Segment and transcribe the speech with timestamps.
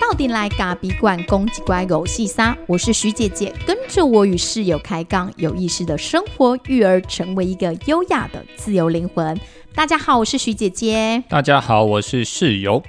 [0.00, 9.38] 到底来咖比馆公鸡乖狗细沙，我是徐姐姐，跟着我与室友开杠，有意识的生活，育儿，成为一个优雅的自由灵魂。
[9.74, 11.24] 大家好，我是徐姐姐。
[11.28, 12.82] 大家好，我是室友。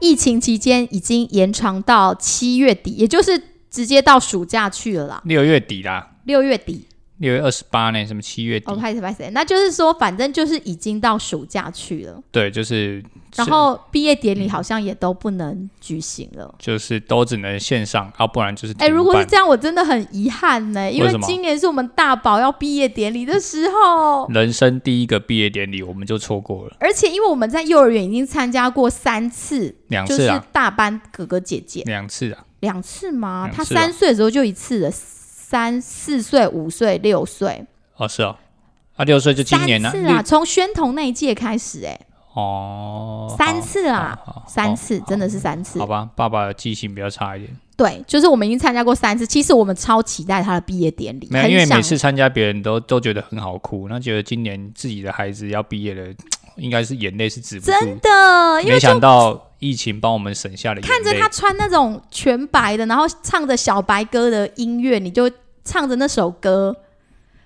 [0.00, 5.22] 疫情期间已经延长到七月底，也就是直接到暑假去了啦。
[5.26, 6.86] 六月底啦，六月底，
[7.20, 8.06] 六月二十八呢？
[8.06, 8.72] 什么七月底？
[8.72, 9.30] 哦，拍谁拍谁？
[9.30, 12.18] 那就是说，反正就是已经到暑假去了。
[12.32, 13.04] 对，就是，
[13.36, 16.54] 然后毕业典礼好像也都不能举行了。
[16.58, 33.46] 就是都只能线上，要、不然就是哎、如果是这样，我真的很遗憾呢，因为今年是我们大宝要毕业典礼的时候，人生第一个毕业典礼，我们就错过了而且因为我们在幼儿园已经参加过三次，就是两次啊，大班哥哥姐姐两次啊，两次吗？
[33.52, 34.90] 他两次啊三岁的时候就一次了，
[35.50, 38.36] 三四岁、五岁、六岁，哦是哦，
[38.94, 42.00] 啊六岁就今年呢、三次啊，从宣统那一届开始、哎，
[42.34, 44.16] 哦，三次啊
[44.46, 45.86] 三次，真的是三次好。
[45.88, 49.26] 吧，爸爸的记性比较差一点，对，就是我们已经参加过三次。
[49.26, 56.14] 其实我们超期待他的毕业典礼，没有，因为每次参加别人都都觉得很好哭，那觉得今年自己的孩子要毕业了，
[56.54, 65.28] 应该是眼泪是止不住，真的，没想到疫情帮我们省下了看着他穿那种全白的，然后唱着小白歌的音乐，你就
[65.70, 66.74] 唱着那首歌，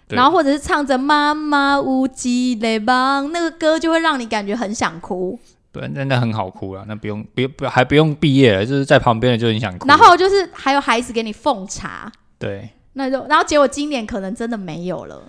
[0.08, 5.39] 然后或者是唱着“妈妈无极泪帮”，那个歌就会让你感觉很想哭。
[5.70, 6.84] 对，真的很好哭啊！
[6.89, 9.86] 那不用，不用，不还不用毕业了，就是在旁边的就很想哭。
[9.86, 15.22] 然后就是还有孩子给你奉茶，对，那就然后结果今年可能真的没有了。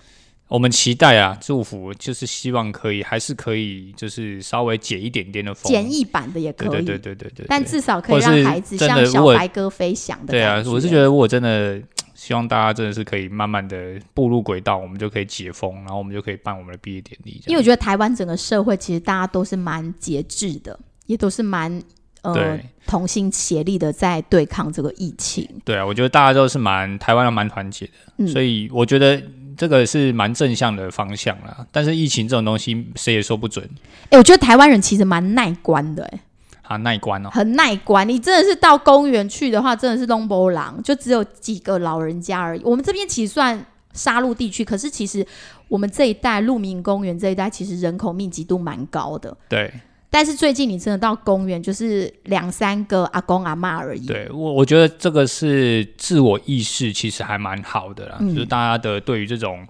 [0.47, 5.71] 我们期待啊，祝福就是希望可以，还是可以，就是稍微解一点点的风。
[5.71, 7.45] 简易版的也可以，对对对对对对。
[7.49, 11.81] 但至少可以让孩子像小白鸽飞翔的对啊我是觉得，如果真的
[12.15, 17.41] 希望大家真的是可以慢慢的步入轨道，我们就可以解封，然后我们就可以办我们的毕业典礼。
[17.47, 21.79] 因为我觉得台湾整个社会其实大家都是蛮节制的，也都是蛮
[22.21, 25.47] 呃同心协力的在对抗这个疫情。
[25.63, 29.21] 对啊，我觉得大家都是蛮台湾人蛮团结的，嗯所以我觉得
[29.57, 31.67] 这个是蛮正向的方向啦。
[31.71, 33.69] 但是疫情这种东西谁也说不准
[34.09, 36.19] 哎、我觉得台湾人其实蛮耐关的、哎，
[36.67, 37.29] 啊，耐关哦。
[37.31, 38.07] 很耐关。
[38.07, 42.61] 你真的是到公园去的话，真的是东波狼，就只有几个老人家而已。
[42.63, 45.25] 我们这边其实算沙鹿地区，可是其实
[45.67, 49.35] 我们这一带鹿鸣公园这一带其实人口密集度蛮高的。
[49.47, 49.71] 对
[50.09, 54.05] 但是最近你真的到公园，就是两三个阿公阿妈而已。
[54.05, 58.17] 对，我我觉得这个是自我意识，其实还蛮好的啦。
[58.19, 59.67] 嗯就是大家的对于这种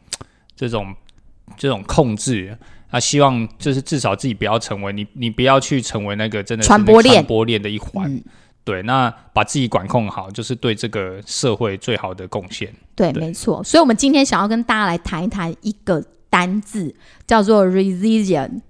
[0.55, 0.93] 这种
[1.57, 2.55] 这种控制。
[2.95, 8.09] 啊，希望就是至少自己不要成为你，你不要去成为那个真的传播链传播链的一环。
[8.09, 8.23] 嗯
[8.63, 12.73] 对，那把自己管控好，就是对这个社会最好的贡献。
[12.95, 13.63] 对，对没错。
[13.63, 16.95] 所以，我们今天想要跟大家来谈一谈一个单字，
[17.27, 18.61] 叫做 resilient。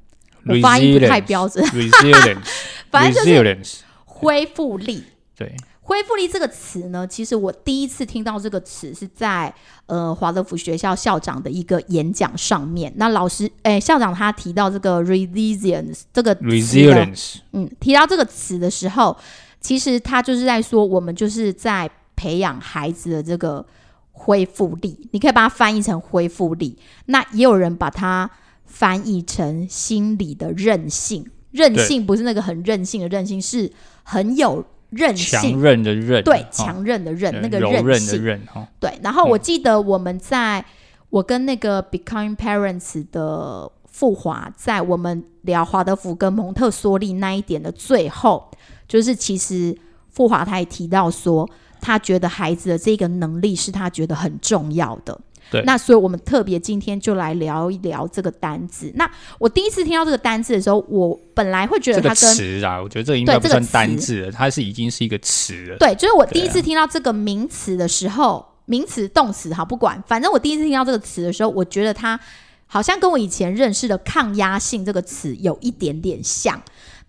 [0.45, 2.43] 我发音不太标准 resilience，
[2.91, 5.01] 反正就是 resilience，恢复力。
[5.33, 5.55] 对，
[5.87, 9.53] 恢复力这个词呢，其实我第一次听到这个词是在
[9.85, 12.91] 呃华德福学校校长的一个演讲上面。
[12.95, 19.15] 那老师，哎，校长他提到这个 resilience 这个 resilience，嗯，提到这个词的时候，
[19.61, 23.63] 其实他就是在说，我们就是在培养孩子的这个
[24.11, 25.07] 恢复力。
[25.11, 26.75] 你可以把它翻译成恢复力，
[27.05, 28.27] 那也有人把它
[28.65, 31.29] 翻译成心理的韧性。
[31.51, 35.61] 韧性不是那个很任性的韧性，是很有韧强性。
[35.61, 38.23] 韧的韧，对，哦强韧的韧，对那个柔韧的性。
[38.23, 40.63] 韧，哦，对，然后我嗯记得我们在、
[41.09, 48.49] 我跟那个 Becoming Parents 的富华，在我们聊华德福跟蒙特梭利那一点的最后，
[48.87, 49.77] 就是其实
[50.09, 51.49] 富华他也提到说，
[51.81, 55.19] 他觉得孩子的这个能力是他觉得很重要的。
[55.51, 58.91] 对那所以我们特别今天就来聊一聊这个单字。
[58.95, 65.77] 那我第一次听到这个单字的时候，我本来会觉这个得它跟词啊，我觉得这应该不算单字了，它是已经是一个词了。
[65.77, 72.19] 对，就是我第一次听到这个名词的时候，名词、动词，好不管，反正我第一次听到这个词的时候，我觉得它
[72.65, 76.59] 好像跟我以前认识的抗压性这个词有一点点像，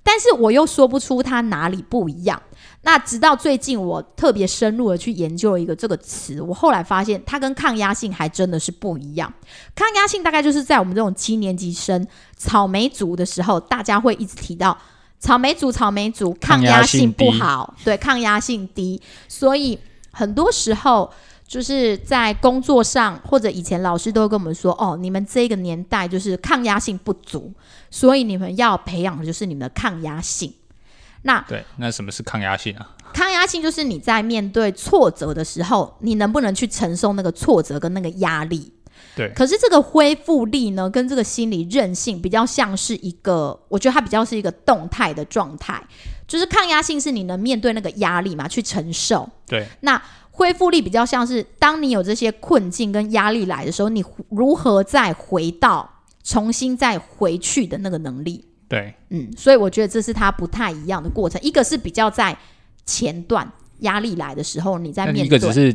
[0.03, 2.41] 但是我又说不出它哪里不一样。
[2.83, 9.33] 那直到最近，我特别深入的去研究了一个这个词，我后来发现它跟抗压性还真的是不一样。
[9.75, 12.07] 抗压性大概就是在我们这种七年级生
[12.37, 14.77] 草莓族的时候，大家会一直提到
[15.19, 19.77] 草莓族，草莓族抗压性不好，对，抗压性低，所以
[20.13, 21.11] 很多时候
[21.49, 27.53] 就是在工作上，或者以前老师都会跟我们说，哦，你们这个年代就是抗压性不足，
[27.91, 30.53] 所以你们要培养的就是你们的抗压性。
[31.27, 32.97] 那对，那什么是抗压性啊？
[33.13, 38.73] 抗压性就是你在面对挫折的时候，你能不能去承受那个挫折跟那个压力？
[39.15, 45.83] 对可是这个恢复力呢，跟这个心理韧性比较像是一个，我觉得它比较是一个动态的状态。
[46.27, 49.29] 就是抗压性是你能面对那个压力嘛，去承受。
[49.47, 50.01] 对那
[50.31, 55.89] 恢复力比较像是当你有这些困境跟压力来的时候，你如何再回到
[56.23, 58.45] 重新再回去的那个能力。
[58.69, 58.95] 对。
[59.11, 61.41] 嗯，所以我觉得这是它不太一样的过程。
[61.43, 62.37] 一个是比较在
[62.85, 65.75] 前段压力来的时候，你在面对，一个只是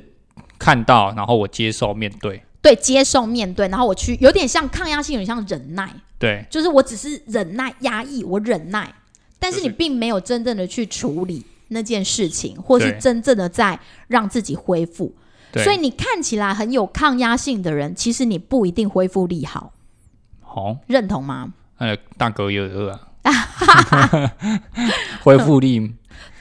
[0.58, 6.46] 看到，然后我接受面对，对接受面对，然后我去有点像抗压性，有点像忍耐，对。
[6.50, 8.94] 就是我只是忍耐压抑，我忍耐，
[9.40, 15.14] 但是你并没有真正的去处理那件事情，或是真正的在让自己恢复。
[15.56, 19.74] 所以你看起来很有抗压性的人，其实你不一定恢复力好，
[20.40, 21.54] 好，认同吗？
[21.82, 22.92] 呃，大哥有饿
[23.24, 23.32] 啊，
[25.24, 25.96] 恢复力，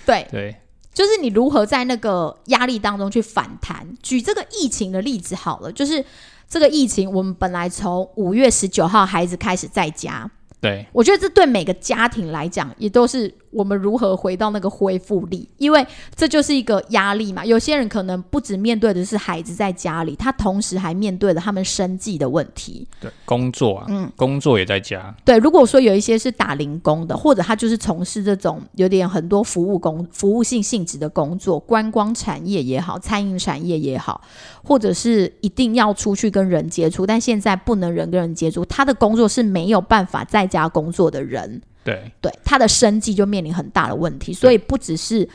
[0.04, 0.56] 对，对。
[0.92, 3.88] 就是你如何在那个压力当中去反弹。
[4.02, 6.04] 举这个疫情的例子好了，就是
[6.46, 10.30] 这个疫情，我们本来从五月十九号孩子开始在家，
[10.60, 15.84] 对我觉得这对每个家庭来讲，也都是我们如何回到那个恢复力，因为
[16.14, 17.44] 这就是一个压力嘛。
[17.44, 22.86] 有些人可能不止面对的是孩子在家里，他同时还面对了他们生计的问题。
[23.00, 34.20] 对，工作啊，嗯工作也在家，对，如果说有一些是打零工的，或者他就是从事这种有点很多服务工、服务性性质的工作，观光产业也好，餐饮产业也好，
[34.62, 41.62] 或者是一定要出去跟人接触，但现在不能人跟人接触，他的工作是没有办法在家工作的人。
[41.82, 45.26] 对对他的生计就面临很大的问题，所以不只是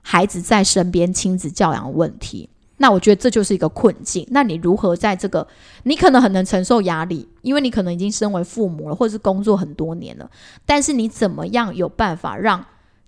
[0.00, 2.48] 孩子在身边亲子教养的问题。
[2.78, 4.26] 那我觉得这就是一个困境。
[4.30, 5.46] 那你如何在这个，
[5.82, 10.28] 你可能很能承受压力，因为你可能已经身为父母了，或者是工作很多年了。
[10.64, 12.64] 但是你怎么样有办法让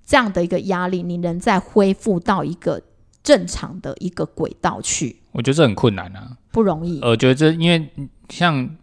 [0.07, 2.81] 这样的一个压力，你能再恢复到一个
[3.23, 5.17] 正常的一个轨道去？
[5.33, 6.37] 我觉得这很困难啊。
[6.53, 7.01] 不容易。
[7.01, 7.91] 呃，我觉得这因为
[8.29, 8.77] 像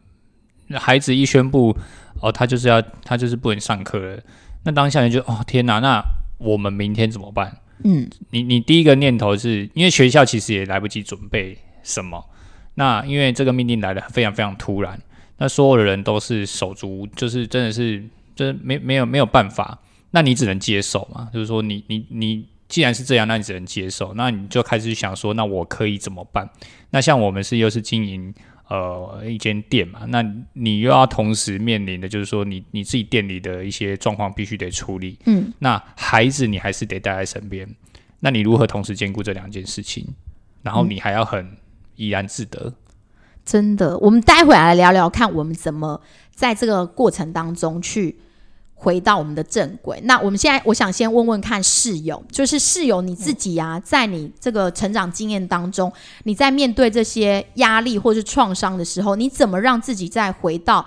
[0.73, 1.73] 孩子一宣布
[2.21, 4.19] 哦，他就是要他就是不能上课了，
[4.63, 6.01] 那当下你就哦天哪，那
[6.37, 7.57] 我们明天怎么办？
[7.83, 12.23] 嗯，你你第一个念头是因为学校其实也来不及准备什么，
[12.75, 14.99] 那因为这个命令来的非常非常突然，
[15.37, 18.03] 那所有的人都是手足，就是真的是
[18.35, 19.79] 就是没没有没有办法，
[20.11, 26.47] 那你只能接受嘛，就是说你你你既然是这样，那你只能接受，那你就开始想说，那我可以怎么办？
[26.91, 28.33] 那像我们是又是经营。
[28.71, 30.23] 呃，一间店嘛，那
[30.53, 37.67] 你又要同时面临的就是说你，你自己店里的一些状况必须得处理，嗯，那孩子你还是得带在身边，
[38.21, 40.07] 那你如何同时兼顾这两件事情？
[40.61, 41.57] 然后你还要很
[41.97, 42.73] 怡然自得。
[43.43, 46.01] 真的，我们待会来聊聊看，我们怎么
[46.33, 48.15] 在这个过程当中去
[48.81, 50.01] 回到我们的正轨。
[50.05, 55.93] 那我们现在，我想先问问看室友，就是室友你自己啊，在你这个成长经验当中，
[56.23, 60.83] 你在面对这些压力或是创伤的时候，你怎么让自己再回到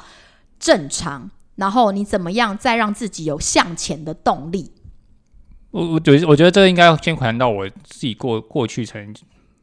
[0.59, 1.31] 正常？
[1.55, 4.73] 然后你怎么样再让自己有向前的动力？
[5.71, 9.01] 我我觉得我觉得这个应该要先谈到我自己过过去曾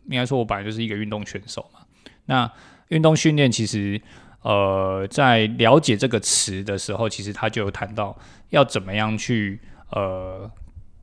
[0.05, 1.81] 应该说，我本来就是一个运动选手嘛。
[2.27, 2.49] 那
[2.87, 4.01] 运动训练其实
[4.41, 8.17] 呃，在了解这个词的时候，其实他就有谈到
[8.49, 9.59] 要怎么样去
[9.91, 10.49] 呃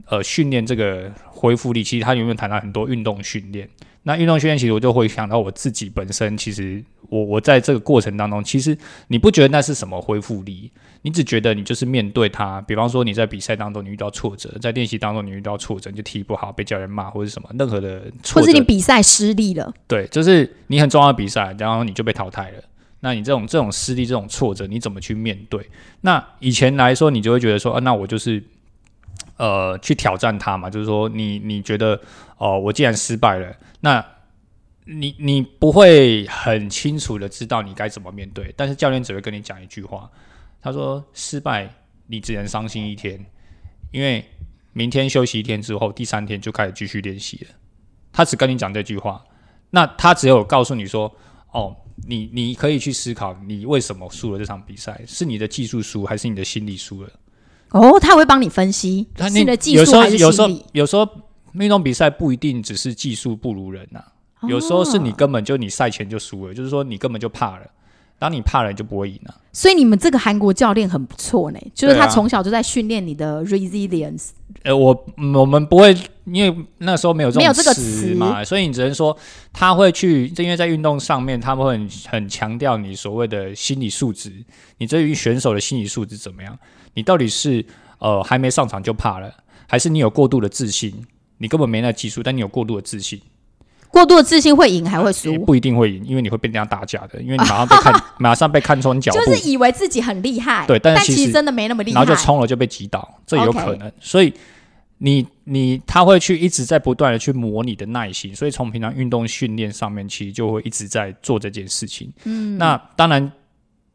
[0.06, 1.84] 呃训练这个恢复力。
[1.84, 3.68] 其实他有没有谈到很多运动训练？
[4.02, 8.76] 那运动训练其实我就会想到我自己本身，其实我我在这个过程当中，其实
[9.08, 10.72] 你不觉得那是什么恢复力？
[11.02, 22.62] 你只觉得你就是面对它，比方说你在比赛当中你遇到挫折，在练习当中你遇到挫折，你就踢不好，被教练骂或者什么，任何的挫折或是你，比赛失利了，对，就是你很重要的比赛，然后你就被淘汰了。
[23.00, 25.68] 那你这种这种失利、这种挫折，你怎么去面对？
[26.00, 28.42] 那以前来说，你就会觉得说，啊，那我就是
[29.36, 32.00] 呃去挑战它嘛，就是说你你觉得
[32.38, 34.04] 哦、我既然失败了，那
[34.84, 40.10] 你你不会很清楚的知道你该怎么面对，但是教练只会跟你讲一句话，
[40.60, 41.68] 他说失败
[42.06, 43.24] 你只能伤心一天，
[43.90, 44.24] 因为
[44.72, 47.50] 明天休息一天之后，第三天就开始继续练习了。
[48.12, 49.24] 他只跟你讲这句话，
[49.70, 51.12] 那他只有告诉你说，
[51.50, 51.76] 哦，
[52.06, 57.10] 你你可以去思考，你为什么输了这场比赛，是你的技术输还是你的心理输了？
[57.70, 60.48] 哦，他会帮你分析他是你的技有时候术还是有时候。
[60.72, 61.08] 有时候
[61.54, 64.04] 运动比赛不一定只是技术不如人呐、
[64.46, 67.66] 有时候是你哦根本就你赛前就输了，就是说你根本就怕了。
[68.18, 74.30] 当你怕了，你就不会赢了、所以你们这个韩国教练很不错呢，就是他从小就在训练你的 resilience。
[74.64, 79.16] 呃，我嗯我们不会，因为那时候没有这个词嘛，所以你只能说
[79.52, 84.32] 他会去，因为在运动上面，他们会很很强调你所谓的心理素质，
[84.78, 86.58] 你对于选手的心理素质怎么样？
[86.94, 87.64] 你到底是
[87.98, 89.32] 呃还没上场就怕了，
[89.68, 90.92] 还是你有过度的自信？
[91.38, 93.20] 你根本没那技术，但你有过度的自信。
[93.90, 95.38] 过度的自信会赢还会输？
[95.44, 102.00] 不一定会赢，因为你会被人家打假的，因为你马上被看， 马上被看穿脚步，就是以为自己很厉害，对但是其实其实真的没那么厉害。
[102.00, 103.90] 然后就冲了就被击倒，这有可能。
[104.00, 104.32] 所以
[104.98, 112.12] 你你他会去一直在不断的去磨你的耐心，所以从平常运动训练上面，其实就会一直在做这件事情。
[112.24, 113.32] 嗯，那当然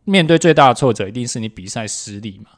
[0.05, 2.51] 面对最大的挫折，一定是你比赛失利嘛。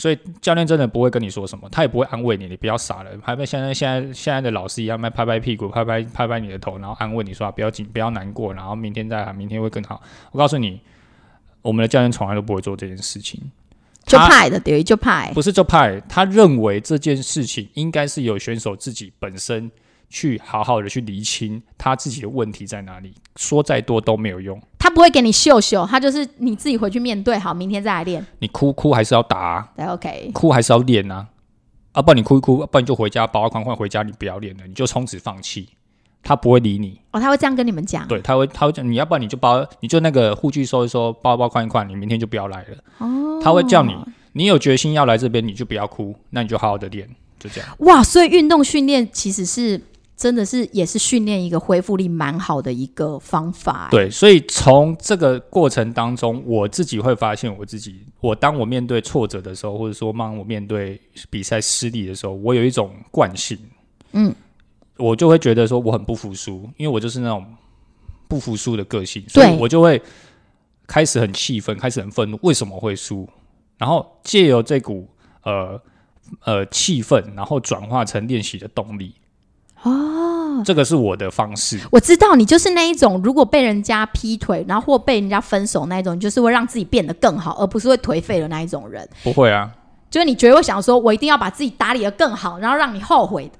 [0.00, 10.02] 所以教练真的不会跟你说什么，他也不会安慰你，你不要傻了，还被现在现在现在的老师一样，拍拍屁股，拍拍拍拍你的头，然后安慰你说、啊、不要紧，不要难过，然后明天再来，明天会更好。
[10.32, 10.80] 我告诉你，
[11.60, 13.38] 我们的教练从来都不会做这件事情。
[14.06, 15.30] 就派的，对，就派。
[15.34, 19.70] 不是就派，他认为这件事情应该是有选手自己本身
[20.10, 24.60] 去好好的去厘清他自己的问题在哪里，说再多都没有用。
[24.78, 28.26] 他不会给你秀秀，他就是你自己回去面对好，明天再来练。
[28.40, 31.28] 你哭哭还是要打、啊，对，OK，哭还是要练啊，
[31.92, 35.68] 啊，不然你哭一哭，不然你就回家包包款款回家，你不要练了，你就从此放弃，
[36.22, 37.00] 他不会理你。
[37.12, 38.08] 哦，他会这样跟你们讲。
[38.08, 42.76] 对，他会他会讲，你要不然你就包，你就那个护具收一收，包包款一款，你明天就不要来了。
[42.98, 43.94] 哦，他会叫你，
[44.32, 47.70] 你有决心要来这边，你就不要哭，那你就好好的练，就这样。
[47.80, 49.80] 哇，所以运动训练其实是
[50.20, 61.00] 真的是也是训练一个恢复力蛮好的一个方法。，对，所以从这个过程当中，我自己会发现我自己，我当我面对挫折的时候，或者说当我面对
[61.30, 63.58] 比赛失利的时候，我有一种惯性，
[64.12, 64.34] 嗯，
[64.98, 67.42] 我就会觉得说我很不服输，因为我就是那种
[68.28, 70.02] 不服输的个性，所以对我就会
[70.86, 73.26] 开始很气愤，开始很愤怒，为什么会输？
[73.78, 75.08] 然后借由这股
[75.44, 75.80] 呃
[76.44, 79.14] 呃气愤，然后转化成练习的动力。
[79.82, 81.80] 哦，这个是我的方式。
[81.90, 89.08] 我知道你就是那一种，如果被人家劈腿，然后或被人家分手那一种，你就是会让自己变得更好，而不是会颓废的那一种人。
[89.22, 89.70] 不会啊，
[90.10, 93.52] 就是你觉得我想说，我一定要把自己打理的更好，然后让你后悔的，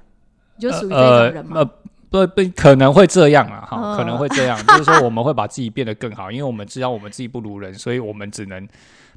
[0.57, 1.57] 你就属于这种人吗？
[1.57, 1.65] 呃，
[2.09, 8.67] 不不，可能会这样啊，哈，嗯可能会这样，就是说我们会把自己变得更好，因为我们知道我们自己不如人，所以我们只能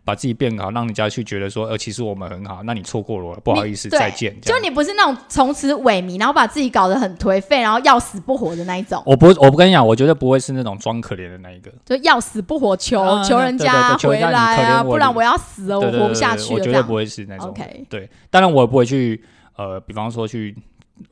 [0.05, 4.39] 把自己变好，让人家去觉得说，呃，其实我们很好，那你错过了我，不好意思，再见。
[4.43, 11.73] 就你不是那种从此萎靡，然后把自己搞得很颓废，然后要死不活的那一种，我不，我不跟你讲，我绝对不会是那种装可怜的那一个。
[11.87, 16.61] 就要死不活求、啊求人家回来啊，不然我要死了，我活不下去了。
[16.61, 17.49] 绝对不会是那种。
[17.49, 19.23] OK 对，当然我也不会去，
[19.57, 20.55] 呃，比方说去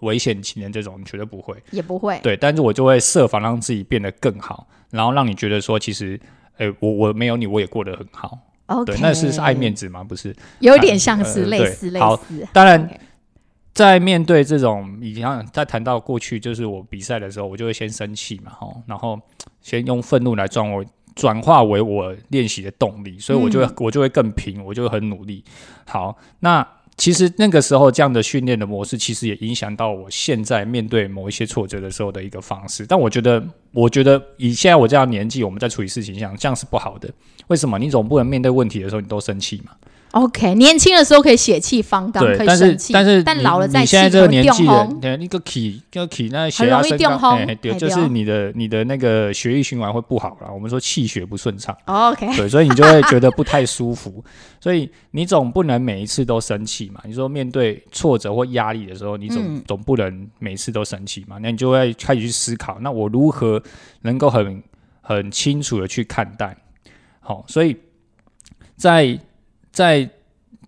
[0.01, 1.57] 危险情人这种，绝对不会。
[1.71, 2.21] 也不会。
[2.23, 6.21] 对，但是我就会设法让自己变得更好，然后让你觉得说，其实，
[6.59, 8.39] 呃，我我没有你，我也过得很好。
[8.87, 10.03] 对，那是是爱面子吗？
[10.03, 10.35] 不是。
[10.61, 12.47] 有一点像是呃类似类似好似。
[12.53, 13.01] 当然
[13.75, 19.19] 在面对这种，以前在谈到过去，就是我比赛的时候，我就会先生气嘛，吼，然后
[19.61, 25.45] 先用愤怒来转我转化为我练习的动力，所以我就会、嗯我就会更拼，我就会很努力。
[25.87, 26.67] 好，那
[26.97, 32.87] 其实那个时候这样的训练的模式，其实也影响到我现在面对某一些挫折的时候的一个方式。
[32.87, 37.11] 但我觉得，我觉得以现在我这样年纪，我们在处理事情上，这样是不好的。
[37.49, 37.79] 为什么？
[37.79, 39.73] 你总不能面对问题的时候你都生气嘛？
[40.13, 50.53] OK，年轻的时候可以血气方刚，可，以对但是生气，但是但老了再气你现在这个年纪的，那个体那个体那血压升高，对，哎对就是你的你的那个血液循环会不好了。
[50.53, 54.23] 我们说气血不顺畅，OK，对，所以你就会觉得不太舒服。
[54.61, 57.01] 所以你总不能每一次都生气嘛？
[57.05, 61.39] 你说面对挫折或压力的时候，你总、嗯总不能每次都生气嘛？
[61.41, 63.63] 那你就会开始去思考，那我如何
[64.03, 64.63] 能够很
[65.01, 66.55] 很清楚的去看待？
[67.21, 67.77] 好，所以
[68.77, 69.19] 在
[69.73, 70.09] 在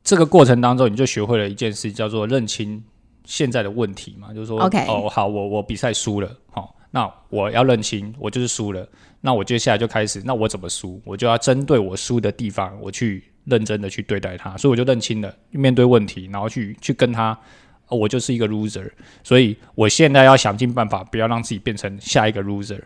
[0.03, 2.83] 这个过程当中，你就学会了一件事，叫做认清
[3.25, 8.87] 现在的问题嘛，就是说 OK 哦，好，我我比赛输了，好、那我要认清，我就是输了。
[9.21, 11.01] 那我接下来就开始，那我怎么输？
[11.05, 14.57] 我就要针对我输的地方，我去认真的去对待它。
[14.57, 17.31] 所以我就认清了，面对问题，然后去去跟他、
[17.89, 18.91] 哦我就是一个 loser，
[19.23, 22.81] 所以我现在要想尽办法，不要让自己变成下一个 loser。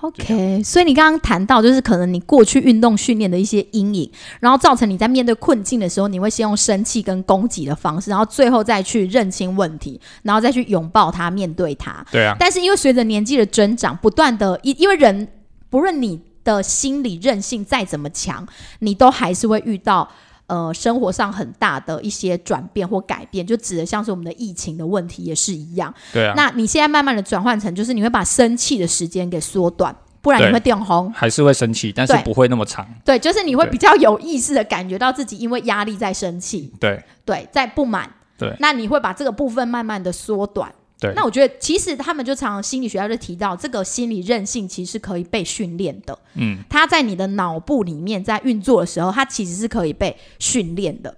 [0.00, 12.04] OK，所以你刚刚谈到，就是可能你过去运动训练的一些阴影，然后造成你在面对困境的时候，你会先用生气跟攻击的方式，然后最后再去认清问题，然后再去拥抱它、面对它。
[12.12, 15.26] 对啊，但是因为随着年纪的增长，不断的，因因为人
[15.68, 18.46] 不论你的心理韧性再怎么强，
[18.78, 20.08] 你都还是会遇到
[20.48, 25.94] 呃生活上很大的一些转变或改变，就指的像是我们的疫情的问题也是一样。
[26.12, 31.12] 对啊，那你现在慢慢的转换成，就是你会把生气的时间给缩短，不然你会电红。
[31.12, 32.86] 还是会生气，但是不会那么长。
[33.04, 38.10] 对，就是你会比较有意识的感觉到自己因为压力在生气，对对，在不满。
[38.36, 40.72] 对那你会把这个部分慢慢的缩短。
[41.00, 46.18] 对那我觉得其实他们就常常心理学家就提到，这个心理韧性其实是可以被训练的。
[46.34, 51.16] 嗯，它在你的脑部里面在运作的时候，它其实是可以被训练的。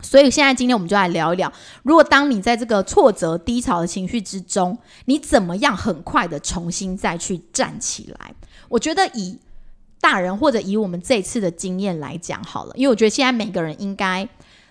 [0.00, 1.52] 所以现在今天我们就来聊一聊，
[1.82, 8.32] 如果当你在这个挫折低潮的情绪之中，你怎么样很快的重新再去站起来？
[8.68, 9.36] 我觉得以
[10.00, 14.28] 大人或者以我们这次的经验来讲好了，因为我觉得现在每个人应该。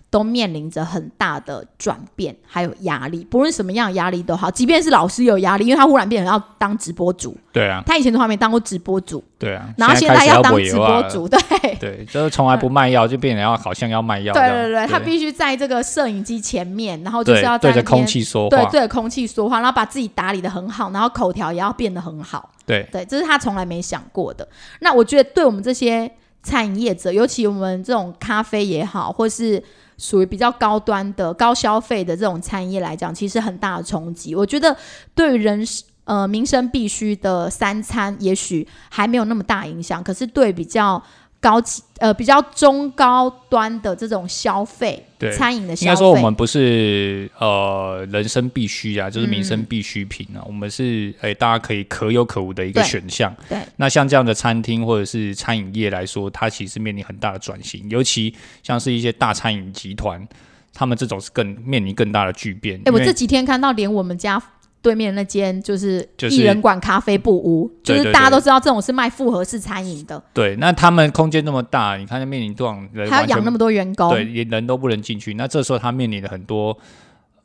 [0.10, 3.24] 都面临着很大的转变，还有压力。
[3.30, 7.38] 不论什么样的压力都好，即便是老师有压力，因为他忽然变成要当直播主。
[7.52, 9.24] 对啊，他以前从来没当过直播主。
[9.38, 11.40] 对啊，然后现在要当直播主，对
[11.80, 14.34] 对，就是从来不卖药，就变成要好像要卖药。
[14.34, 22.50] 对对对，他必须在这个摄影机前面，然后就是要对着空气说话，对对着空气说话，然后把自己打理的很好，然后口条也要变得很好。
[22.66, 24.48] 对对，这是他从来没想过的。
[24.82, 26.12] 那我觉得，对我们这些
[26.44, 29.64] 餐饮业者，尤其我们这种咖啡也好，或是
[30.00, 34.34] 属于比较高端的高消费的这种餐业来讲，其实很大的冲击。
[34.34, 34.76] 我觉得
[35.14, 35.64] 对人
[36.06, 41.04] 呃民生必须的三餐，也许还没有那么大影响，可是对比较。
[41.42, 53.34] 高级呃比较中高端的这种消费，对餐饮的消费，应该说我们不是呃人生必须啊，就是民生必需品啊，我们是哎大家可以可有可无的一个选项。
[53.48, 60.28] 对，那像这样的餐厅或者是餐饮业来说，它其实面临很大的转型，尤其像是一些大餐饮集团，
[60.74, 62.82] 他们这种是更面临更大的巨变。
[62.84, 64.42] 哎，我这几天看到连我们家。
[64.82, 70.22] 对面那间就是艺人馆咖啡布屋，就是大家都知道这种是卖复合式餐饮的。
[70.34, 75.34] 对，那他们空间那么大，你看他面临多少人，还要养那么多员工，对，连人都不能进去。
[75.34, 76.78] 那这时候他面临了很多，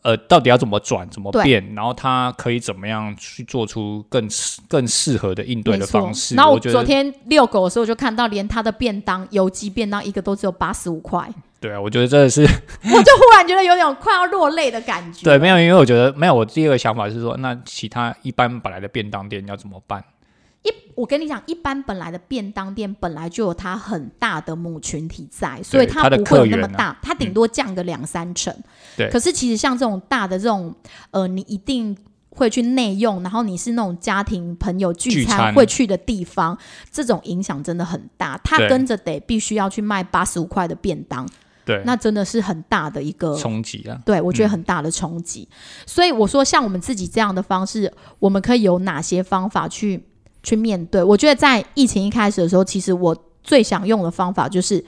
[0.04, 4.28] 呃，到底要怎么转，怎么变，然后他可以怎么样去做出更
[4.68, 6.34] 更适合的应对的方式。
[6.34, 11.26] 然后我昨天遛狗的时候就看到，连他的便当有机便当一个都只有八十五块。
[11.58, 12.42] 对啊，我觉得真的是，
[12.84, 15.24] 我就忽然觉得有点快要落泪的感觉。
[15.24, 16.34] 对，没有，因为我觉得没有。
[16.34, 20.04] 我第二个想法是说，那其他一般本来的便当店要怎么办？
[20.64, 28.52] 一，我跟你讲，一般本来的便当店本来就有它很大的母群体在，所以它不会有那么大，它顶多降个两三成。
[28.96, 29.08] 对。
[29.10, 30.74] 可是其实像这种大的这种，
[31.12, 31.96] 呃，你一定
[32.30, 36.58] 会去内用，然后你是那种家庭朋友聚餐会去的地方，
[36.90, 38.36] 这种影响真的很大。
[38.42, 41.28] 它跟着得必须要去卖八十五块的便当。
[41.66, 43.98] 对，那真的是很大的一个冲击啊！
[44.04, 45.48] 对，我觉得很大的冲击。
[45.86, 50.04] 所以我说，像我们自己这样的方式，我们可以有哪些方法去
[50.44, 51.02] 去面对？
[51.02, 54.84] 我觉得在疫情一开始的时候，其实我最想用的方法就是，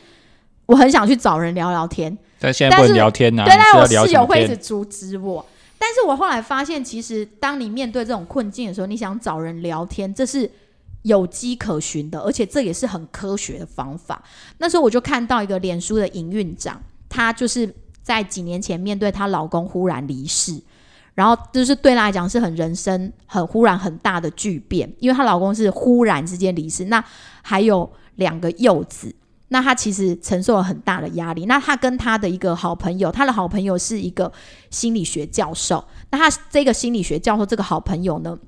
[0.67, 2.17] 我很想去找人聊聊天。
[2.39, 5.45] 但现在不能聊天呐，对，但我室友会一直阻止我。
[5.77, 10.49] 但是我后来发现，其实当你面对这种困境的时候，你想找人聊天，这是。
[11.03, 14.21] 有机可循的，而且这也是很科学的方法。
[14.59, 20.61] 那时候我就看到一个脸书的营运长，她就是在几年前面对她老公忽然离世，
[21.17, 27.05] 然后就是对她来讲是很人生很忽然很大的巨变，因为她老公是忽然之间离世，那
[27.43, 29.13] 还有两个幼子，
[29.49, 31.47] 那她其实承受了很大的压力。
[31.47, 34.31] 那她跟她的一个好朋友，她的好朋友是一个
[34.71, 38.39] 心理学教授，那她这个心理学教授这个好朋友呢？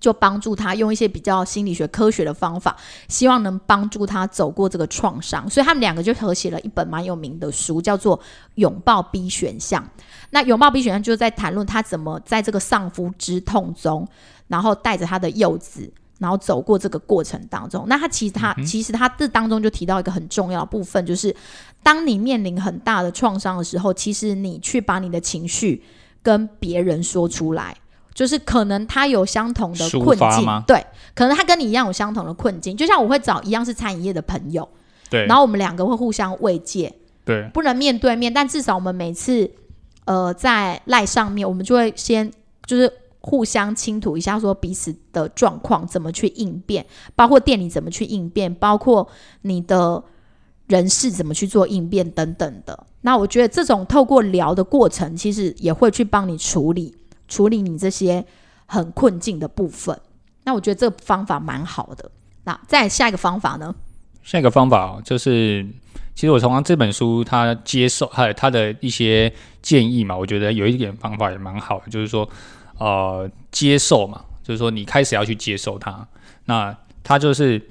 [0.00, 2.76] 就帮助他用一些比较心理学科学的方法，
[3.08, 5.50] 希望能帮助他走过这个创伤。
[5.50, 8.16] 所以他们两个就合写了一本蛮有名的书，叫做
[8.54, 9.82] 《拥抱 B 选项》。
[10.30, 14.06] 那拥抱 B 选项就是在谈论他怎么在这个丧夫之痛中，
[14.46, 17.84] 然后带着他的幼子，然后走过这个过程当中。
[17.88, 21.34] 那他其实他其实他这当中就提到一个很重要的部分，就是
[21.82, 25.82] 当你面临很大的创伤的时候，其实你去把你的情绪
[26.22, 27.76] 跟别人说出来。
[28.14, 32.76] 就是可能他有相同的困境，对，可能他跟你一样有相同的困境。
[32.76, 34.68] 就像我会找一样是餐饮业的朋友，
[35.08, 36.92] 对，然后我们两个会互相慰藉，
[37.24, 39.48] 对，不能面对面，但至少我们每次
[40.08, 42.32] 呃在赖上面，我们就会先
[42.64, 42.90] 就是
[43.20, 49.06] 互相倾吐一下，说彼此的状况怎么去应变，包括店里怎么去应变，包括
[49.42, 50.02] 你的
[50.66, 52.86] 人事怎么去做应变等等的。
[53.02, 56.96] 那我觉得这种透过聊的过程，其实也会去帮你处理。
[57.28, 58.24] 处理你这些
[58.64, 60.00] 很困境的部分，
[60.44, 62.10] 那我觉得这方法蛮好的。
[62.44, 63.74] 那再下一个方法呢？
[64.22, 65.66] 下一个方法就是，
[66.18, 72.28] 其实我从这本书他接受还有他的一些建议嘛，我觉得有一点方法也蛮好的，就是说，
[72.76, 76.08] 呃，接受嘛，就是说你开始要去接受它。
[76.46, 77.62] 那它就是。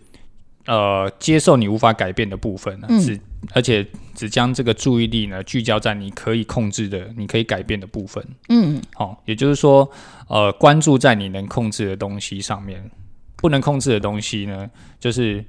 [0.68, 3.18] 呃，接受你无法改变的部分，只
[3.54, 8.22] 而且只将这个注意力呢聚焦在你可以控制的、你可以改变的部分。
[8.50, 9.90] 嗯，好，也就是说，
[10.28, 12.92] 呃，关注在你能控制的东西上面，
[13.38, 15.42] 不能控制的东西呢，就是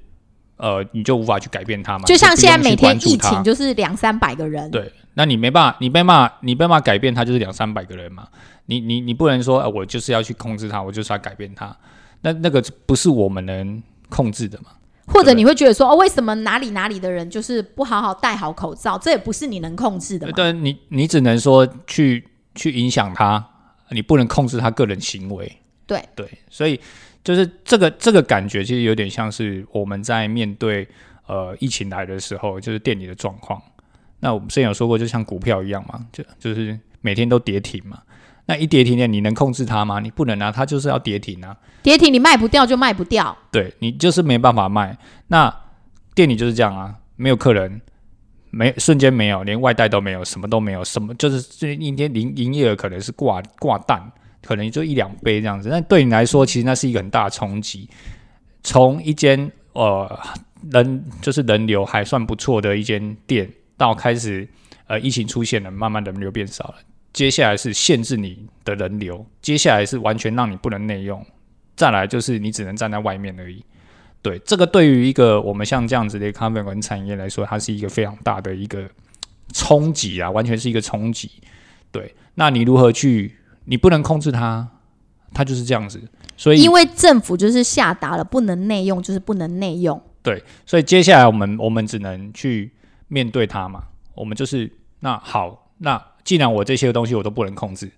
[0.58, 2.04] 呃，你就无法去改变他嘛。
[2.04, 8.28] 就像现在每天疫情就是两三百个人，对，那你没办法，你没办法，你没办法改变他，就是两三百个人嘛。
[8.66, 11.74] 你你你不能说，我就是要去控制他，我就是要改变他，
[12.20, 14.66] 那那个不是我们能控制的嘛。
[15.06, 18.98] 或者你会觉得说，哦，为什么哪里哪里的人就是不好好戴好口罩？
[18.98, 20.32] 这也不是你能控制的嘛。
[20.34, 23.42] 对，你你只能说去去影响他，
[23.88, 25.50] 你不能控制他个人行为。
[25.86, 26.78] 对对，所以
[27.28, 30.88] 就是这个这个感觉，其实有点像是我们在面对
[31.26, 33.60] 呃疫情来的时候，就是店里的状况。
[34.20, 37.98] 那我们之前有说过，就像股票一样嘛，就就是每天都跌停嘛。
[38.46, 40.00] 那一跌停呢，你能控制它吗？
[40.00, 41.54] 你不能啊，它就是要跌停啊。
[41.82, 44.96] 跌停你卖不掉就卖不掉，对你就是没办法卖。
[45.26, 45.54] 那
[46.14, 47.78] 店里就是这样啊，没有客人，
[48.48, 54.10] 没瞬间没有，连外带都没有，什么都没有，什么就是这一天营营业额可能是挂挂蛋，
[54.42, 55.68] 可能就一两杯这样子。
[55.68, 57.88] 那对你来说，其实那是一个很大的冲击。
[58.62, 60.18] 从一间呃
[60.70, 64.46] 人就是人流还算不错的一间店，到开始
[64.86, 66.74] 呃疫情出现了，慢慢人流变少了。
[67.12, 71.24] 接下来是限制你的人流，接下来是完全让你不能内用，
[71.76, 73.64] 再来就是你只能站在外面而已。
[74.20, 78.88] 对，这个对于一个我们像这样子的咖啡馆产业来说，它是一个非常大的一个
[79.54, 81.30] 冲击啊，完全是一个冲击。
[81.90, 83.37] 对，那你如何去？
[83.68, 84.66] 你不能控制它，
[85.32, 86.02] 它就是这样子。
[86.36, 90.00] 所以，因为政府就是下达了不能内用，就是不能内用。
[90.22, 92.72] 对，所以接下来我们我们只能去
[93.08, 93.84] 面对它嘛。
[94.14, 96.02] 我们就是那好，那。
[96.24, 97.90] 既然我这些东西我都不能控制，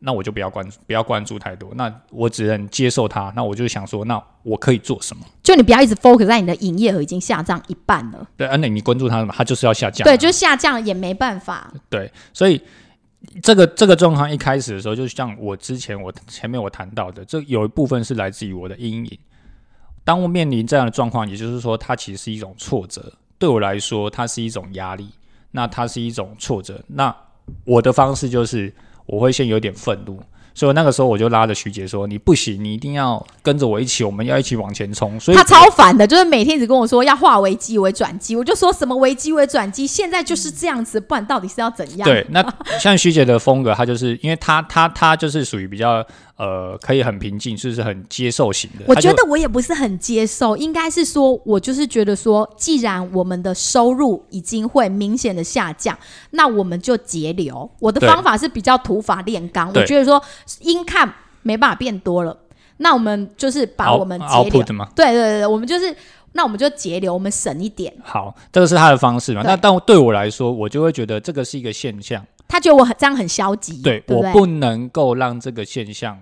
[0.00, 1.70] 那我就不要关注，不要关注太多。
[1.76, 3.32] 那我只能接受它。
[3.34, 5.24] 那我就想说，那我可以做什么？
[5.42, 8.28] 就你不要一直 focus 在你的营业额已经下降一半了。
[8.36, 9.32] 对，而那你关注它什么？
[9.34, 10.04] 它就是要下降。
[10.04, 11.72] 对，就下降也没办法。
[11.88, 12.60] 对，所以
[13.42, 19.18] 这个这个状况一开始的时候，就像我之前我前面我谈到的，这有一部分是来自于我的阴影。
[20.04, 23.12] 当我面临这样的状况，也就是说，它其实是一种挫折。
[23.38, 25.08] 对我来说，它是一种压力。
[25.56, 26.82] 那它是一种挫折。
[26.88, 27.14] 那
[27.64, 28.74] 我的方式就是，
[29.06, 30.20] 我会先有点愤怒，
[30.54, 42.08] 所以那个时候我就拉着徐杰说：“你不行，你一定要跟着我一起，我们要一起往前冲。”所以他超烦的，就是每天一直跟我说要化危机为转机，我就说什么危机为转机，现在就是这样子，不然到底是要怎样？
[42.08, 46.04] 对，那像徐姐的风格，她就是因为她她她就是属于比较。
[46.36, 48.84] 呃，可以很平静，就是很接受型的。
[48.88, 55.96] 我觉得我也不是很接受，应该是说，我就是觉得说，既然我们的收入已经会明显的下降，
[56.30, 57.70] 那我们就节流。
[57.78, 60.20] 我的方法是比较土法炼钢，我觉得说，
[60.60, 62.36] 应看没办法变多了，
[62.78, 64.62] 那我们就是把我们节流。
[64.94, 65.94] 对对对，我们就是
[66.32, 67.94] 那我们就节流，我们省一点。
[68.02, 69.42] 好，这个是他的方式嘛？
[69.44, 72.24] 那但对我来说，我就会觉得这个是一个现象。
[72.46, 76.20] 他觉得我很这样很消极，对我不能够让这个现象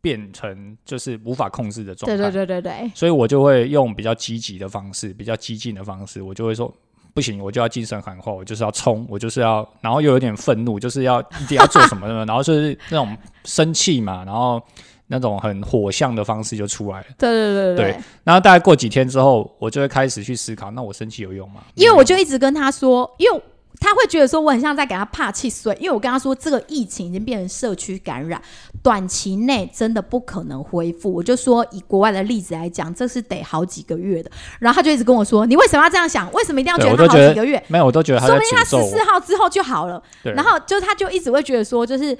[0.00, 2.16] 变成就是无法控制的状态。
[2.16, 6.74] 对对对对对，所以我就会用比较积极的方式，比较激进的方式，我就会说
[7.14, 14.62] 不行，我就要精神喊话，我就是要冲，我就是要，然后又有点愤怒，就是要一定要做什么什么， 然后就是那种生气嘛，然后
[15.06, 17.06] 那种很火象的方式就出来了。
[17.18, 21.62] 对对对对，然后大概过几天之后，我就会开始去思考，那我生气有用吗？
[21.74, 23.42] 因为我就一直跟他说，因为。
[23.80, 28.42] 他会觉得说我很像在给他怕气水，因为我跟他说这个疫情已经变成社区感染，
[28.82, 31.12] 短期内真的不可能恢复。
[31.12, 34.30] 我就说以国外的例子来讲，这是得好几个月的。
[34.58, 36.30] 然后他就一直跟我说：“你为什么要这样想？
[36.32, 37.62] 为什么一定要觉得好几个月？
[37.68, 40.02] 没有，我都觉得说不定他十四号之后就好了。
[40.24, 42.18] 然后就他就一直会觉得说，就是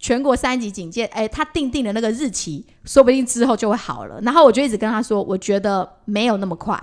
[0.00, 4.20] 全国三级警戒，哎，他定定的那个日期，说不定之后就会好了。
[4.22, 6.76] 然后我就一直跟他说，我觉得没有那么快。”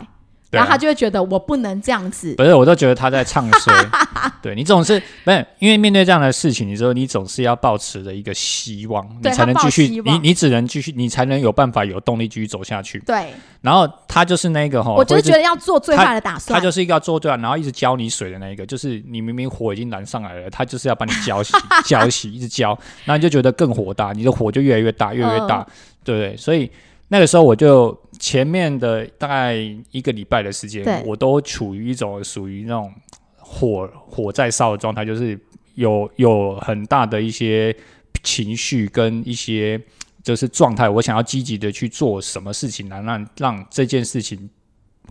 [0.52, 3.74] 然后他就会觉得我不能这样子，不是，我都觉得他在唱衰。
[4.42, 13.00] 对你总是不是因为面对这样的事情，你说你总是要保持着一个希望，你才能继续，你你只能继续，你才能有办法有动力继续走下去。
[13.00, 13.34] 对。
[13.62, 16.58] 然后他就是那个哈，我就是觉得要做最坏的打算。
[16.58, 21.52] 他就是一个要做最坏，然后一直浇你水的那一个，就是你明明火已经燃上来了，他就是要把你浇熄，
[21.86, 22.70] 浇熄，一直浇，
[23.04, 25.66] 然后你就觉得更火大，你的火就越来越大，越来越大，
[26.04, 26.38] 对不对？
[26.38, 26.72] 所以
[27.10, 27.98] 那个时候我就。
[28.20, 29.56] 前面的大概
[29.92, 32.94] 一个礼拜的时间，我都处于一种属于那种
[33.38, 35.40] 火火在烧的状态，就是
[35.76, 37.74] 有有很大的一些
[38.22, 39.82] 情绪跟一些
[40.22, 44.50] 就是状态，我想要积极的去做什么事情来让让这件事情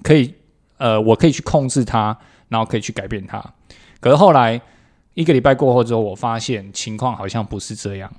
[0.03, 0.35] 可以
[0.77, 2.15] 呃，我可以去控制它，
[2.49, 3.43] 然后可以去改变它。
[4.01, 4.61] 可是后来
[5.15, 8.13] 一个礼拜过后之后，我发现情况好像不是这样。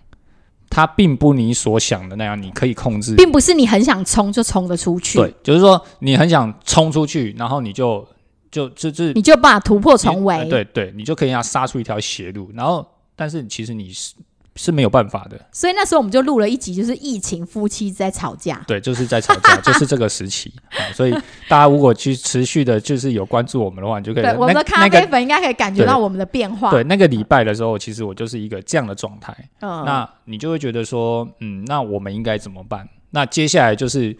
[0.69, 5.17] 它并不你所想的那样，你可以控制，并不是你很想冲就冲得出去。
[5.17, 8.07] 对，就是说你很想冲出去，然后你就
[8.51, 10.45] 就就就你就把突破重围。
[10.47, 12.51] 对对，你就可以让杀出一条血路。
[12.53, 13.91] 然后，但是其实你
[14.59, 14.69] 是。
[14.69, 18.63] 是没有办法的，所以那时候我们就录了一集，就是疫情夫妻在吵架。
[18.67, 20.53] 对，就是在吵架， 就是这个时期。
[20.93, 21.11] 所以
[21.47, 24.23] 大家如果去持续的，就是有关注我们的话，你就可以。
[24.23, 26.69] 对，我们的咖啡粉应该可以感觉到我们的变化。
[26.69, 29.35] 对，那个礼拜的时候，其实我就是一个这样的状态。
[29.61, 32.87] 嗯，那你就会觉得说，嗯，那我们应该怎么办？
[33.09, 34.15] 那接下来就是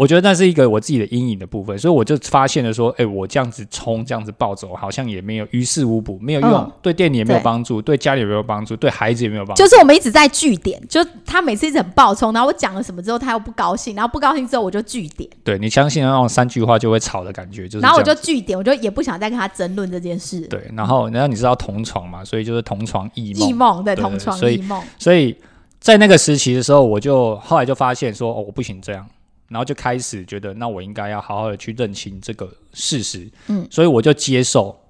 [0.00, 7.44] 我觉得那是一个我自己的阴影的部分，所以我就发现了说，哎、我这样子冲，这样子暴走，好像也没有于事无补，没有用，嗯对店里也没有对。
[7.44, 9.62] 帮助，对家里也没有帮助，对孩子也没有帮助。
[9.62, 20.40] 就是我们一直在据点，就他每次一直很暴冲，然后我讲了什么之后，他又不高兴，然后不高兴之后我就据点，对你相信那种三句话就会吵的感觉，就是然后我就据点，我就也不想再跟他争论这件事。
[20.46, 23.48] 对，然后然后你知道同床嘛，所以就是同床异梦。
[23.50, 25.36] 异，梦对对同床异梦，所以
[25.78, 29.06] 在那个时期的时候，我就后来就发现说，哦，我不行这样，
[29.50, 34.80] 然后就开始觉得，那我应该要好好的去认清这个事实，嗯，所以我就接受，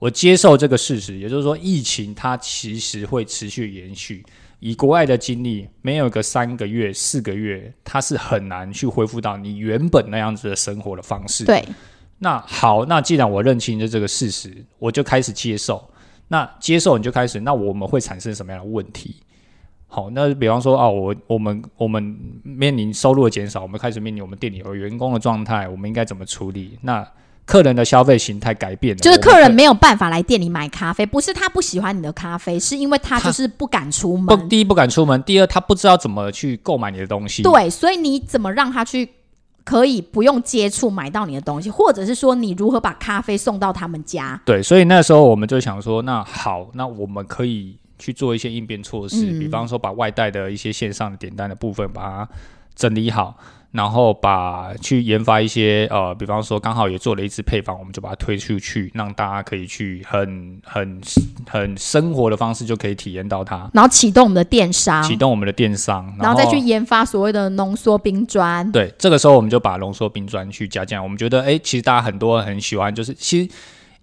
[0.00, 4.24] 我接受这个事实，也就是说，疫情它其实会持续延续。
[4.60, 11.44] 以国外的经历，没有个三个月、四个月，它是很难去恢复到你原本那样子的生活的方式。
[11.44, 11.64] 对，
[12.18, 15.88] 那好，那既然我认清了这个事实，我就开始接受。
[16.26, 19.16] 那接受你就开始，那我们会产生什么样的问题？
[19.90, 26.78] 好，那比方说啊，我我们我们面临收入的减少，我们开始面临我们店里有员工的状态，我们应该怎么处理？
[26.82, 27.06] 那
[27.46, 34.48] 客人的消费形态改变了，就是客人没有办法来店里买咖啡，不是他不喜欢你的咖啡，是因为他他就是不敢出门不，门。
[34.50, 37.42] 第一不敢出门，第二他不知道怎么去购买你的东西。
[37.42, 39.08] 对，所以你怎么让他去
[39.64, 44.38] 可以不用接触买到你的东西，或者是说你如何把咖啡送到他们家？
[44.44, 52.28] 对，所以那时候我们就想说，那好，那我们可以去做一些应变措施，嗯比方说把外带的一些线上的点单的部分把它
[52.74, 53.36] 整理好，
[53.72, 61.00] 然后把去研发一些呃，比方说刚好也做了一支配方，我们就把它推出去，让大家可以去很很
[61.50, 68.70] 很生活的方式就可以体验到它，然后启动我们的电商，启动我们的电商，然后再去研发所谓的浓缩冰砖。
[68.70, 71.02] 对，这个时候我们就把浓缩冰砖去加进来。
[71.02, 73.50] 我们觉得，哎、其实大家很多人很喜欢，就是其实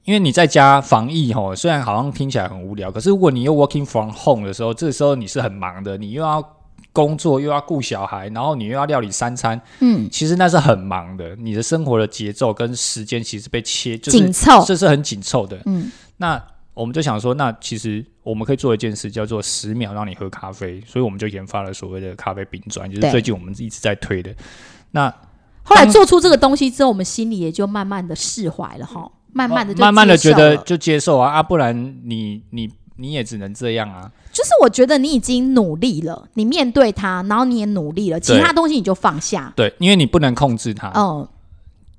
[0.05, 6.41] 因为你在家防疫吼，虽然好像听起来很无聊，可是如果你又 working from home 的时候，这时候你是很忙的，你又要
[6.93, 11.35] 工作，又要顾小孩，然后你又要料理三餐，嗯，其实那是很忙的。
[11.37, 14.63] 你的生活的节奏跟时间其实被切，就是紧凑。
[14.63, 15.59] 这是很紧凑的。
[15.65, 16.41] 嗯，那
[16.75, 24.31] 我们就想说，那其实我们可以做一件事，叫做十秒让你喝咖啡，所以我们就研发了所谓的咖啡冰砖，就是最近我们一直在推的。
[24.91, 25.11] 那
[25.63, 34.09] 后来做出这个东西之后，我们心里也就慢慢的释怀了哈，慢慢的慢慢的觉得就接受啊啊，不然你你你也只能这样啊。
[34.31, 39.51] 就是我觉得你已经努力了，你面对它，然后你也努力了，其他东西你就放下。
[39.53, 41.27] 对，因为你不能控制它，嗯，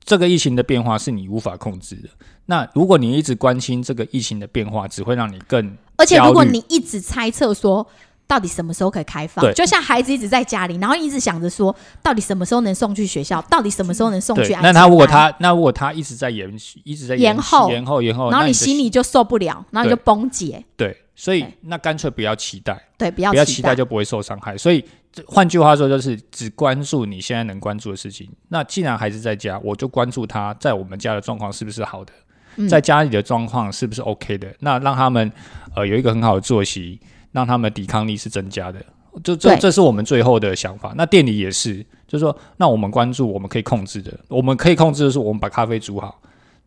[0.03, 2.09] 这个疫情的变化是你无法控制的。
[2.47, 7.87] 那如果你一直关心这个疫情的变化，只会让你更而且如果你一直猜测说。
[8.27, 9.55] 到底什么时候可以开放对？
[9.55, 13.41] 就像孩子一直在家里，然后一直想着说，到底什么时候能送去学校？
[13.43, 14.53] 到底什么时候能送去。
[14.53, 20.65] 安那他如果他那如果他一直在延续，一直在延后延后延后，然后你心里就受不了，然后你就崩解。
[20.77, 22.77] 对，所以那干脆不要期待。
[22.99, 24.57] 对，不要不要期期待就不会受伤害。
[24.59, 28.29] 所以这换句话说，就是只关注你现在能关注的事情。
[28.49, 32.13] 那既然孩子在家，我就关注他在我们家的状况是不是好的，
[32.57, 34.53] 嗯在家里的状况是不是 OK 的。
[34.61, 35.31] 那让他们
[35.77, 36.99] 呃有一个很好的作息，
[37.37, 38.83] 让他们抵抗力是增加的。
[39.23, 40.95] 就这这是我们最后的想法。
[40.97, 46.19] 那店里也是，就是说，那我们关注我们可以控制的，我们可以控制的是我们把咖啡煮好，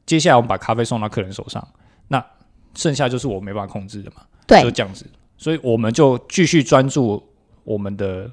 [0.05, 1.67] 接下来我们把咖啡送到客人手上，
[2.08, 2.23] 那
[2.75, 4.21] 剩下就是我没办法控制的嘛。
[4.45, 5.05] 对就对这样子，
[5.38, 7.23] 所以我们就继续专注
[7.63, 8.32] 我们的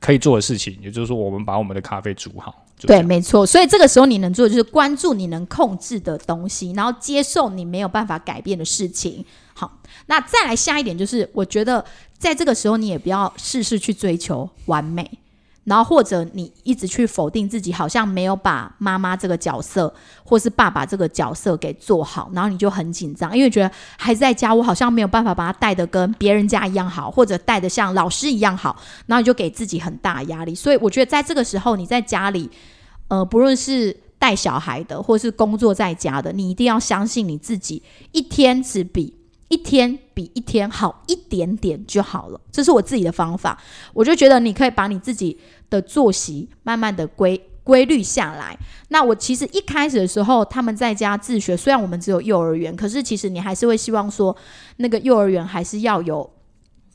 [0.00, 2.66] 可以做的事情，也就是说，我们把我们的咖啡煮好。
[2.80, 3.44] 对，没错。
[3.44, 9.24] 所以这个时候你能做的就是关注你能控制的东西，然后接受你没有办法改变的事情。
[9.58, 11.84] 好，那再来下一点就是，我觉得
[12.16, 15.18] 在这个时候你也不要事事去追求完美。
[15.64, 19.92] 然后或者你一直去否定自己，好像没有把妈妈这个角色
[20.24, 30.54] 或是爸爸这个角色给做好，然后你就很紧张，因为觉得孩子在家，我好像没有办法把他带的跟别人家一样好，或者带的像老师一样好，然后你就给自己很大压力。
[30.54, 32.48] 所以我觉得在这个时候，你在家里，
[33.08, 39.17] 呃，不论是带小孩的，或是工作在家的，你一定要相信你自己，一天只比
[39.48, 42.40] 一天比一天好一点点就好了。
[42.52, 43.58] 这是我自己的方法，
[43.92, 45.38] 我就觉得你可以把你自己
[45.70, 48.58] 的作息慢慢的规规律下来。
[48.88, 54.34] 那我其实一开始的时候，他们在家自学，虽然我们只有幼儿园，可是其实你还是会希望说，
[54.76, 56.30] 那个幼儿园还是要有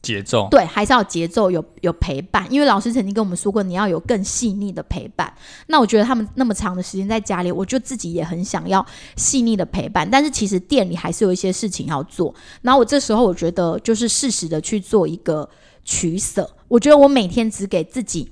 [0.03, 2.45] 节奏，对，还是要有节奏，有有陪伴。
[2.51, 5.33] 因为老师曾经跟我们说过，你要有更细腻的陪伴。
[5.67, 8.85] 那我觉得他们那么长的时间在家里，我就自己也很想要
[9.15, 10.07] 细腻的陪伴。
[10.07, 12.35] 但是其实店里还是有一些事情要做。
[12.61, 15.49] 然后我这时候我觉得就是适时的去做一个
[15.85, 16.53] 取舍。
[16.67, 18.29] 我觉得我每天只给自己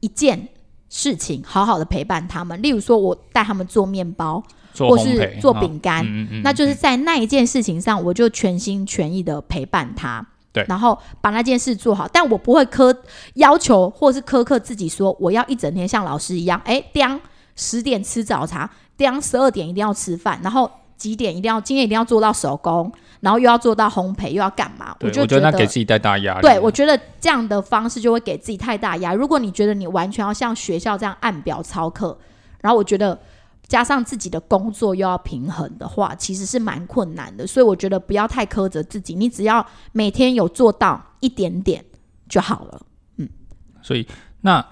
[0.00, 0.48] 一件
[0.90, 2.60] 事情，好好的陪伴他们。
[2.60, 4.42] 例如说，我带他们做面包，
[4.76, 6.04] 或是做饼干。
[6.04, 10.26] 嗯嗯嗯那就是在那一件事情上，我就全心全意的陪伴他。
[10.52, 12.08] 对然后把那件事做好。
[12.12, 12.94] 但我不会苛
[13.34, 17.20] 要求或是苛刻自己说，我要一整天像老师一样，哎，当
[17.56, 24.96] 十点吃早茶，当十二点一定要吃饭，然后几点一定要今天一定要做到手工，然后又要做到烘焙，又要干嘛？
[25.00, 26.40] 我，就我觉得那给自己太大压力。
[26.40, 29.18] 对，我觉得这样的方式就会给自己太大压力。
[29.18, 32.16] 如果你觉得你完全要像学校这样按表操课，
[32.60, 33.16] 然后我觉得
[33.68, 37.46] 加上自己的工作又要平衡的话，其实是蛮困难的。
[37.46, 41.84] 所以我觉得不要太苛责自己，你只要每天有做到一点点
[42.28, 42.86] 就好了。
[43.18, 43.28] 嗯
[43.82, 44.06] 所以
[44.40, 44.66] 那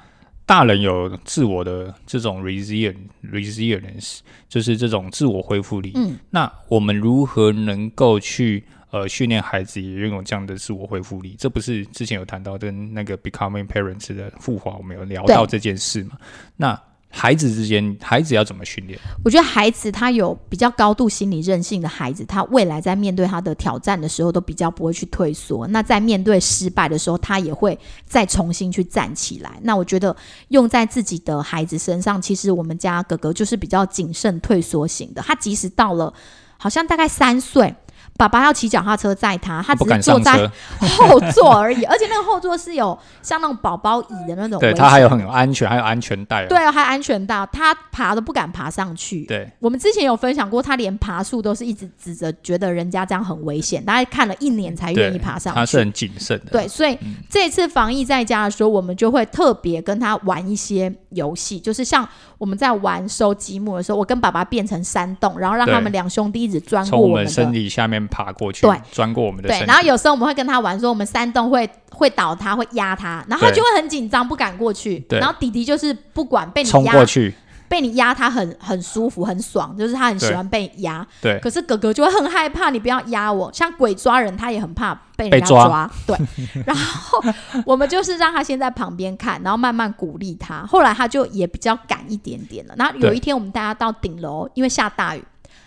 [0.47, 2.97] 大人有自我的这种 resilient
[3.33, 5.93] resilience，就是这种自我恢复力。
[5.95, 11.35] 嗯，那我们如何能够去呃训练孩子也拥有这样的自我恢复力？
[11.39, 16.13] 这不是之前有谈到跟那个 becoming parents 的复华，我们有聊到这件事嘛？
[16.57, 18.99] 那孩子之间，孩子要怎么训练？
[19.25, 25.67] 我觉得孩子他有比较高度心理韧性的孩子，他未来在面对他的挑战的时候，都比较不会去退缩。
[25.69, 29.59] 那在面对失败的时候，他也会再重新去站起来。
[29.63, 30.15] 那我觉得
[30.49, 35.23] 用在自己的孩子身上，其实我们家哥哥就是比较谨慎退缩型的。
[35.23, 36.13] 他即使到了
[36.59, 37.75] 好像大概三岁。
[38.17, 46.47] 爸爸要骑脚踏车载他，他只是坐在后座而已， 而且那个后座是有像那种宝宝椅的那种对他还有很有安全，还有安全带、哦。
[46.49, 49.25] 对，还有安全带，他爬都不敢爬上去。
[49.27, 55.59] 对我们之前有分享过，他连爬树都是一直指着，觉得人家这样很危险，大概看了一年才愿意爬上去。
[55.59, 56.53] 他是很谨慎的。
[56.53, 56.99] 对，所以
[57.29, 67.31] 这次防疫在家的时候，我们就会特别跟他玩一些游戏，就是像我们在玩收积木的时候，我跟爸爸变成山洞，然后让他们两兄弟一直钻过我们我们的。
[67.31, 74.99] 身体下面爬过去，对，钻过我们的身对，然后有时候我们会跟他玩，说我们山洞会会倒他，会压他，然后他就会很紧张，不敢过去。
[75.01, 77.35] 对然后弟弟就是不管被你压冲过去，
[77.69, 81.07] 被你压他很很舒服很爽，就是他很喜欢被压。
[81.21, 83.53] 对可是哥哥就会很害怕，你不要压我。
[83.53, 86.17] 像鬼抓人，他也很怕被人家被抓对，
[86.65, 87.21] 然后
[87.65, 90.65] 我们就是让他先在旁边看，然后慢慢鼓励他。
[90.67, 92.75] 后来他就也比较敢一点点了。
[92.77, 95.25] 然后有一天我们带他到顶楼，因为下大雨，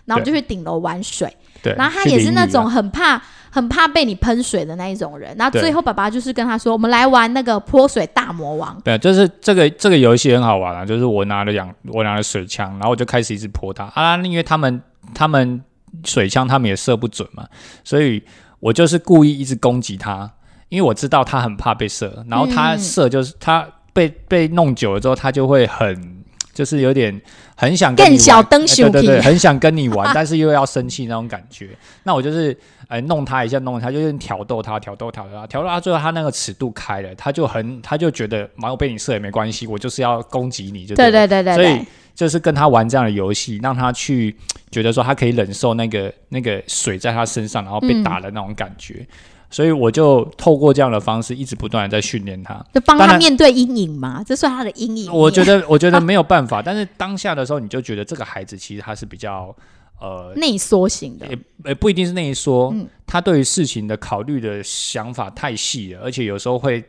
[0.09, 1.33] 然后我们就去顶楼玩水。
[1.61, 5.35] 对，然后他也是那种很怕、很怕被你喷水的那一种人。
[5.37, 8.79] 然后最后爸爸就是跟他说：“我们来玩那个泼水大魔王。
[8.81, 14.81] 对，就是这个这个游戏很好玩啊，就是我拿了两我拿了水枪，然后我就开始一直泼他啊，因为他们
[15.13, 15.61] 他们
[16.05, 17.45] 水枪他们也射不准嘛，
[17.83, 18.23] 所以
[18.61, 20.31] 我就是故意一直攻击他，
[20.69, 27.21] 因为我知道他很怕被射，然后他嗯射就是他被被弄久了之后，他就会很就是有点
[27.59, 28.17] 很想跟你玩。
[28.17, 31.69] 更小灯哎熊对对对，很想跟你玩， 但是又要生气那种感觉。
[32.03, 44.35] 那我就是哎弄他一下，弄他，就是挑逗他，挑逗他，挑逗他，挑逗他，最后他那个尺度开了，他就很他就觉得，妈我被你射也没关系，我就是要攻击你，就对对对对对所以对，就是跟他玩这样的游戏，让他去
[44.71, 48.03] 觉得说他可以忍受那个那个水在他身上，然后被嗯。
[48.03, 49.05] 打的那种感觉。
[49.49, 52.63] 所以我就透过这样的方式，一直不断的在训练他。
[52.73, 55.11] 就帮他面对阴影嘛，这算他的阴影。
[55.11, 59.55] 我觉得，我觉得没有办法，但是当下的时候，你就觉得这个孩子其实他是比较
[59.99, 66.83] 呃，内缩型的，也也不一定是内缩，嗯他对于事情的考虑的想法太细了，而且有时候会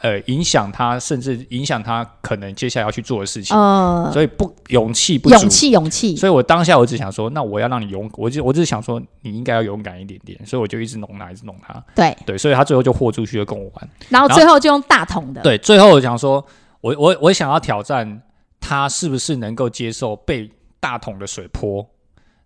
[0.00, 5.34] 呃影响他，甚至影响他可能接下来要去做的事情，呃，所以不勇气不足。
[5.34, 13.88] 勇气，勇气，所以我当下我只想说，那我要让你勇，我就我只是想说你应该要勇敢一点点，所以我就一直弄他，一直弄他，对，对，所以他最后就豁出去了跟我玩。
[14.08, 16.44] 然后最后就用大桶的，对，最后我想说，
[16.80, 18.22] 我我我想要挑战
[18.60, 21.84] 他是不是能够接受被大桶的水泼，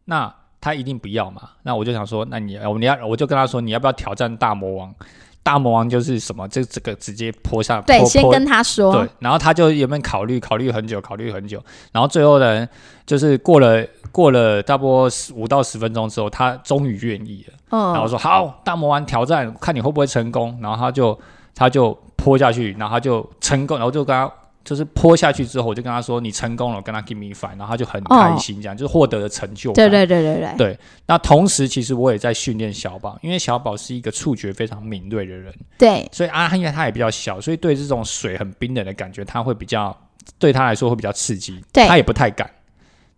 [0.06, 1.50] 那他一定不要嘛。
[1.64, 4.94] 那我就想说，那你我你要我就跟他说，你要不要挑战大魔王？
[5.42, 6.46] 大魔王就是什么？
[6.48, 12.68] 这这个直接泼下，对，先跟他说对，，然后他就有没有考虑，考虑很久，考虑很久，然后最后呢，
[13.04, 17.54] 就是过了过了差不多五到十分钟之后，他终于愿意了。
[17.70, 20.56] 然后嗯，说好，大魔王挑战，看你会不会成功。
[20.62, 21.18] 然后他就
[21.54, 24.30] 他就泼下去，然后他就成功，然后就跟他
[24.64, 29.74] 就是泼下去之后，我就跟他说你成功了，我跟他 give me five，然后他就很开心，这样、就是获得了成就感。
[29.74, 36.08] 对对对对对，对那同时，其实我也在训练小宝，因为小宝是一个触觉非常敏锐的人，对。
[36.12, 39.96] 所以啊，因为他也比较小，所以对这种水很冰冷的感觉，他会比较
[40.38, 41.86] 对他来说会比较刺激，对。
[41.88, 42.48] 他也不太敢，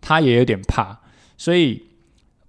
[0.01, 0.99] 他也有点怕，
[1.37, 1.83] 所以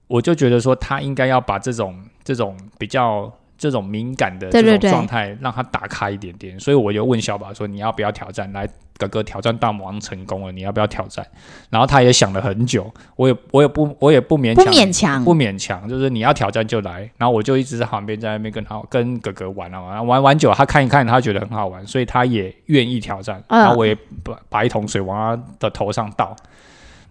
[0.08, 8.52] 我就觉得说他应该要把这种这种比较这种敏感的这种状态让他打开一点点，所以我就问小宝说你要不要挑战？
[8.54, 8.67] 来，
[8.98, 11.25] 哥哥挑战大魔王成功了，你要不要挑战？
[11.69, 17.02] 然后他也想了很久，我也我也不我也不勉强不强勉强，不勉强，就是你要挑战就来。
[17.17, 23.43] 然后我就一直在旁边在那边跟他跟哥哥玩啊玩玩玩久了，他看一看，他觉得很好玩，所以他也愿意挑战。
[23.48, 26.35] 嗯然后我也把把一桶水往他的头上倒，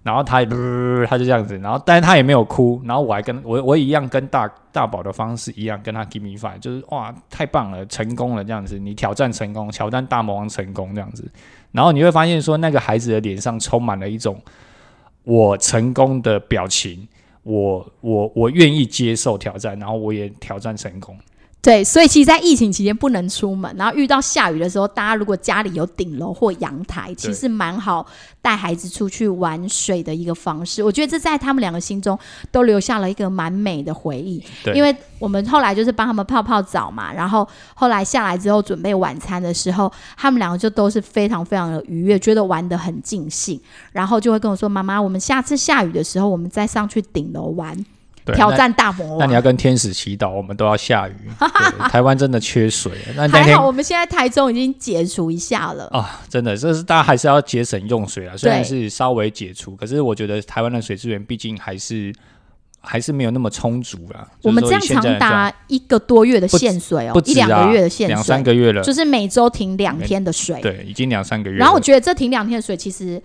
[0.03, 0.47] 然后他也
[1.07, 11.31] 他就这样子，然后但是他也没有哭，然后我还跟我我一样跟大大宝的方式一样跟他 give me five，就是哇太棒了，成功了这样子，你挑战成功，挑战大魔王成功这样子，
[11.75, 14.41] 然后你会发现说那个孩子的脸上充满了一种
[15.25, 17.09] 我成功的表情，
[17.43, 21.19] 我我我愿意接受挑战，然后我也挑战成功。
[21.65, 28.07] 对，所以其实，在疫情期间不能出门，然后遇到下雨的时候，大家如果家里有顶楼或阳台，其实蛮好
[28.43, 30.83] 带孩子出去玩水的一个方式。
[30.83, 32.19] 我觉得这在他们两个心中
[32.53, 34.45] 都留下了一个蛮美的回忆。
[34.63, 43.59] 对因为我们后来就是帮他们泡泡澡嘛，然后后来下来之后准备晚餐的时候，他们两个就都是非常非常的愉悦，觉得玩得很尽兴，
[43.91, 47.85] 然后就会跟我说：“妈妈，我们下次下雨的时候，我们再上去顶楼玩，对
[48.33, 51.15] 挑战大魔王。”那你要跟天使祈祷，我们都要下雨。
[51.39, 55.87] 对台湾真的缺水，那那还好，我们现在台中已经解除一下了。
[55.93, 58.37] 啊，真的，这是大家还是要节省用水啊。
[58.37, 62.13] 虽然是稍微解除，可是我觉得台湾的水资源毕竟还是
[62.81, 64.27] 还是没有那么充足啦。
[64.43, 70.61] 我们这样长达一个多月的限水哦，不止啊一两个月的限两三水，个月了，就是每周停两天的水。
[70.61, 71.61] 对，已经两三个月了。
[71.61, 73.23] 然后我觉得这停两天的水，其实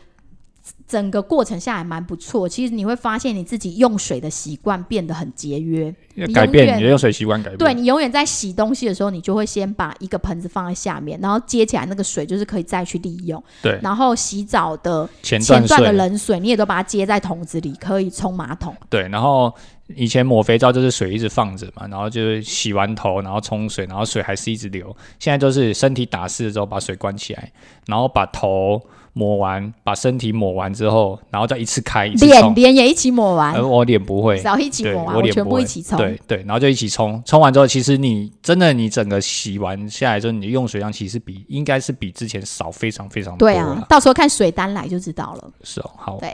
[0.90, 2.50] 整个过程下来蛮不错。
[2.50, 5.94] 其实你会发现你自己用水的习惯变得很节约。
[6.16, 13.42] 你改变你的用水习惯改变，对你永远在洗东西的时候，你就会先把一个盆子放在下面，然后接起来那个水就是可以再去利用。
[13.62, 18.76] 对然后洗澡的前前段的冷水，你也都把它接在桶子里，可以冲马桶。
[18.90, 19.54] 对，然后
[19.96, 24.94] 以前抹肥皂就是水一直放着嘛，然后就是洗完头，然后冲水，然后水还是一直流。
[25.20, 27.50] 现在就是身体打湿了之后把水关起来，
[27.86, 28.82] 然后把头
[29.14, 32.55] 抹完，把身体抹完之后，然后再一次开一次脸。
[32.55, 35.97] 脸也一起抹完而，我脸不会，少一起抹完，全我脸不会部一起冲。
[35.97, 43.53] 对对，然后就一起冲，冲完之后，其实你真的你整个洗完下来之后，你的用水量其实比应该是比之前少非常非常多了。
[43.53, 45.51] 对啊，到时候看水单来就知道了。
[45.64, 46.32] 是哦，好，对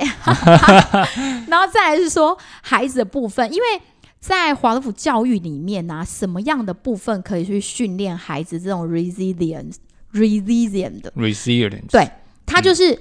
[1.47, 3.82] 然后再来是说孩子的部分，因为
[4.19, 9.76] 在华德福教育里面呢、什么样的部分可以去训练孩子这种 resilience
[10.13, 12.09] resilience 的？resilience，对，
[12.45, 12.97] 它就是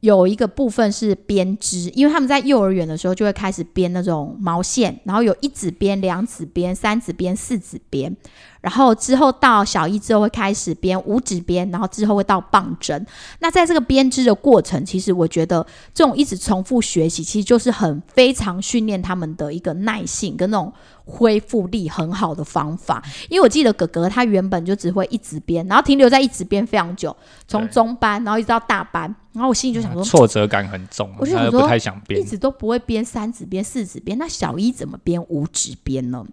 [0.00, 8.16] 有一个部分是编织，因为他们在幼儿园的时候就会开始编那种毛线，然后有一指编、两指编、三指编、四指编，
[8.60, 13.04] 然后之后到小一之后会开始编五指编，然后之后会到棒针。
[13.40, 20.72] 那在这个编织的过程，其实我觉得这种一直重复学习，其实就是很非常训练他们的一个耐性跟那种
[21.08, 23.02] 恢复力很好的方法。
[23.30, 29.02] 因为我记得哥哥他原本就只会一直编，然后停留在一直编非常久，从中班然后一直到大班，
[29.32, 30.04] 然后我心里就想说。
[30.04, 32.24] 挫折感很重，我就想说不太想编一。
[32.24, 36.24] 直都不会编三指编、四指编，那小一怎么编五指编呢？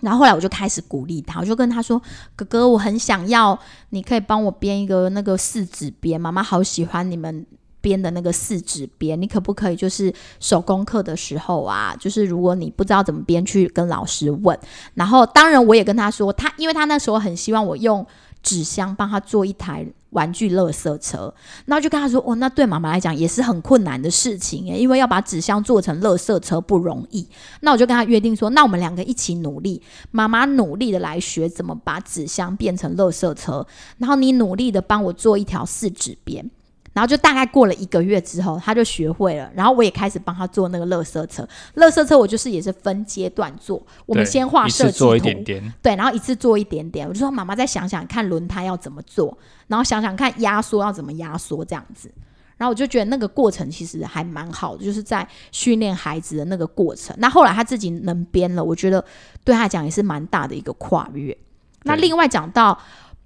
[0.00, 2.00] 然后后来我就开始鼓励他，我就跟他说
[2.36, 3.58] ：“哥哥，我很想要，
[3.90, 7.44] 你可以帮我编一个那个四指编，妈妈好喜欢你们
[7.80, 14.58] 编的那个四指编，你可不可以就是手工课的时候啊，就是如果你不知道怎么编，去跟老师问。
[14.94, 18.06] 然后当然我也跟他说，他因为他那时候很希望我用
[18.42, 21.32] 纸箱帮他做一台玩具垃圾车，
[21.66, 27.28] 然后就跟他说：“哦，那对妈妈来讲也是很困难的事情耶，因为要把纸箱做成垃圾车不容易。”
[27.60, 33.66] 那我就跟他约定说：“那我们两个一起努力，妈妈努力的来学怎么把纸箱变成垃圾车，
[33.98, 36.50] 然后你努力的帮我做一条四指边。”
[36.98, 39.48] 然后就大概过了一个月之后，他就学会了。
[39.54, 41.48] 然后我也开始帮他做那个乐色车。
[41.74, 49.38] 乐色车我就是也是分阶段做，我们先画一设计图做一，点点，对，然后一次做一点点，我就说妈妈再想想看轮胎要怎么做，
[49.68, 52.10] 然后想想看压缩要怎么压缩这样子。
[52.56, 57.14] 然后我就觉得那个过程其实还蛮好的，就是在训练孩子的那个过程。
[57.20, 59.04] 那后来他自己能编了，我觉得
[59.44, 61.38] 对他来讲也是蛮大的一个跨越。
[61.84, 62.76] 那另外讲到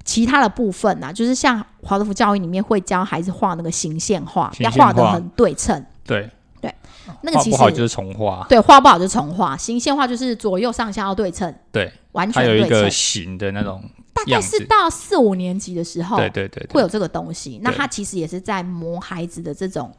[0.04, 5.84] 其他的部分呢、就是像华德福教育里面会教孩子画那个形线画，要画的很对称。
[6.04, 6.28] 对
[6.60, 6.74] 对，
[7.22, 12.90] 那个其实画不好就是重画，对画不好就重画，形线画就是左右上下要对称，对，完全有一个。
[12.90, 13.82] 形的那种
[14.12, 17.60] 大概，是到四五年级的时候，对对对对会有这个东西。
[17.62, 19.92] 那他其实也是在磨孩子的这种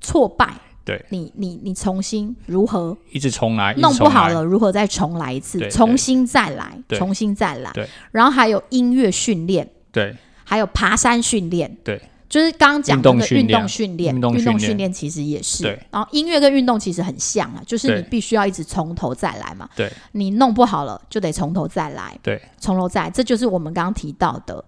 [0.00, 0.54] 挫败。
[0.84, 7.70] 对，你你你重新如何一直重来，弄不好了，如何再重来一次，重新再来，重新再来。
[7.72, 7.88] 对。
[8.12, 10.14] 然后还有音乐训练，对。
[10.44, 14.92] 还有爬山训练，对，就是刚刚讲的那个运运动训练运动训练。
[14.92, 15.62] 其实也是。
[15.62, 15.80] 对。
[15.90, 19.66] 然后音乐跟运动其实很像啊，就是你必须要一直从头再来嘛。
[19.74, 19.90] 对。
[20.12, 22.14] 你弄不好了，就得从头再来。
[22.22, 22.38] 对。
[22.58, 24.62] 从头再来，这就是我们刚刚提到的，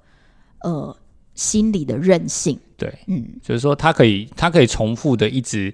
[0.62, 0.96] 呃，
[1.34, 2.58] 心理的韧性。
[2.78, 5.70] 对，嗯，就是说它可以它可以重复的一直。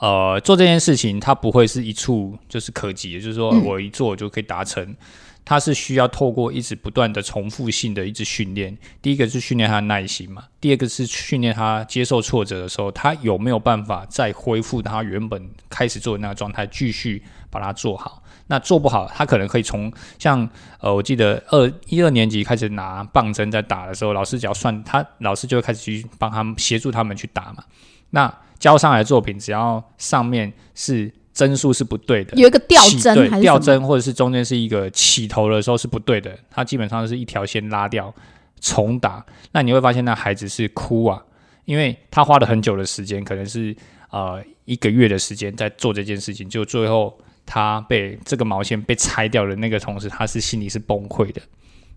[0.00, 4.96] 呃，做这件事情，它不会是一触就是可及的，就是说嗯我一做就可以达成。
[5.42, 8.76] 它是需要透过一直不断的重复性的一直训练。
[9.02, 18.22] 第一个是训练他的耐心嘛，第二个是训练他接受挫折的时候，他有没有办法再恢复他原本开始做的那个状态，继续把它做好。
[18.46, 20.48] 那做不好，他可能可以从像
[20.78, 27.64] 呃，我记得二一二年级开始拿棒针在打的时候，老师只要算他，老师就会开始去帮他们协助他们去打嘛。
[28.10, 38.14] 那交上来的作品，只要上面是帧数是不对的，有一个掉针对还是什么掉针，或者是中间是一个起头的时候是不对的，它基本上是一条线拉掉
[38.60, 39.24] 重打。
[39.52, 41.20] 那你会发现那孩子是哭啊，
[41.64, 43.74] 因为他花了很久的时间，可能是
[44.10, 51.40] 呃一个月的时间在做这件事情，就最后他被这个毛线被拆掉的那个同时，他是心里是崩溃的。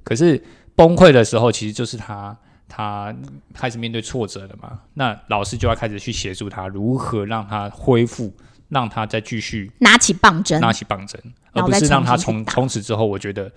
[0.03, 0.41] 可是
[0.76, 2.38] 崩溃的时候，其实就是他
[2.76, 3.15] 他
[3.53, 4.80] 开始面对挫折了嘛。
[4.95, 8.34] 那老师就要开始去协助他，如何让他恢复，
[8.69, 11.21] 让他再继续拿起棒针，拿起棒针，
[11.51, 13.51] 而不是让他从从此之后，我觉得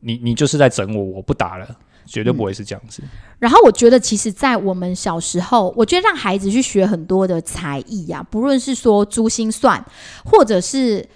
[0.00, 1.68] 你你就是在整我，我不打了，
[2.06, 3.02] 绝对不会是这样子。
[3.38, 9.84] 然后我觉得，其实，在我们小时候，我觉得让孩子去学很多的才艺呀、不论是说珠心算，
[10.24, 11.06] 或者是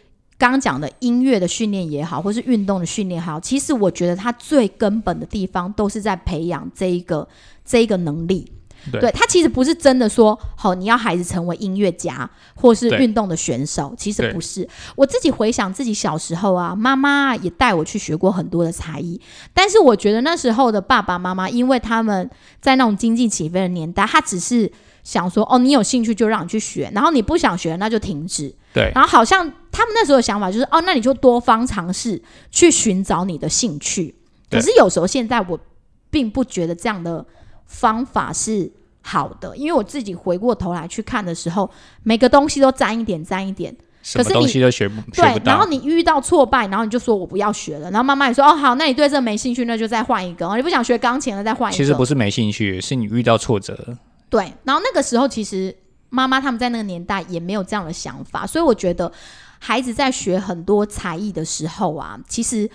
[0.41, 7.29] 刚刚讲的音乐的训练也好，或是运动的训练也好，其实我觉得它最根本的地方都是在培养这一个
[7.63, 8.51] 这一个能力。
[8.91, 14.67] 对他其实不是真的说，好，你要孩子成为音乐家或是运动的选手，其实不是。
[14.97, 19.21] 我自己回想自己小时候啊，妈妈也带我去学过很多的才艺，
[19.53, 22.31] 但是我觉得那时候的爸爸妈妈，因为他们
[22.63, 24.73] 在那种经济起飞的年代，他只是
[25.03, 28.55] 想说，哦，你有兴趣就让你去学，然后你不想学那就停止。
[28.73, 34.15] 对然后好像他们那时候的想法就是，哦，那你就多方尝试去寻找你的兴趣。
[34.49, 35.59] 可是有时候现在我
[36.11, 37.25] 并不觉得这样的
[37.67, 38.71] 方法是
[39.01, 41.71] 好的，因为我自己回过头来去看的时候，
[42.03, 43.75] 每个东西都沾一点沾一点，
[44.15, 45.67] 可是你东西都学对然后。
[45.67, 51.77] 你遇到挫败，然后你就说我不要学了，然后妈妈也说哦好，那你对这没兴趣，那就再换一个，哦你不想学钢琴了再换一个。
[51.77, 53.99] 其实不是没兴趣，是你遇到挫折了。
[54.31, 55.77] 对，然后那个时候其实
[56.09, 59.13] 妈妈他们在那个年代也没有这样的想法，所以我觉得
[59.59, 62.71] 孩子在学很多才艺的时候啊，其实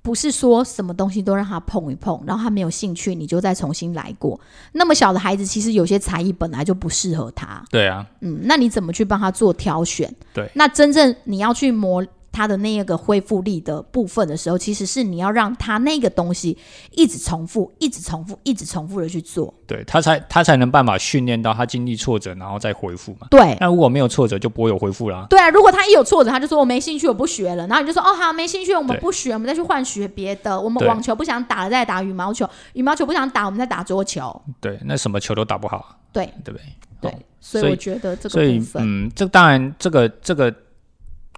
[0.00, 4.40] 不是说什么东西都让他碰一碰，然后他没有兴趣，你就再重新来过。
[4.72, 10.12] 那么小的孩子，其实有些才艺本来就不适合他，对啊，嗯，那你怎么去帮他做挑选？
[10.34, 16.56] 对那真正你要去磨他的那一个恢复力的部分的时候，其实是你要让他那个东西
[16.90, 19.52] 一直重复、一直重复、一直重复的去做。
[19.66, 23.26] 对他才他才能办法训练到他经历挫折，然后再恢复嘛。
[23.30, 25.26] 对，那如果没有挫折，就不会有恢复啦。
[25.28, 27.66] 对啊，如果他一有挫折，他就说我没兴趣，我不学了。
[27.66, 30.58] 然后你就说哦好，没兴趣，我们不学，我们再去换学别的。
[30.58, 34.42] 我们网球不想打了，再打羽毛球；羽毛球不想打，我们再打桌球。
[34.60, 36.62] 对，那什么球都打不好，对对不对？
[37.00, 40.54] 对哦，所以我觉得这所以个部分，嗯，这当然这个这个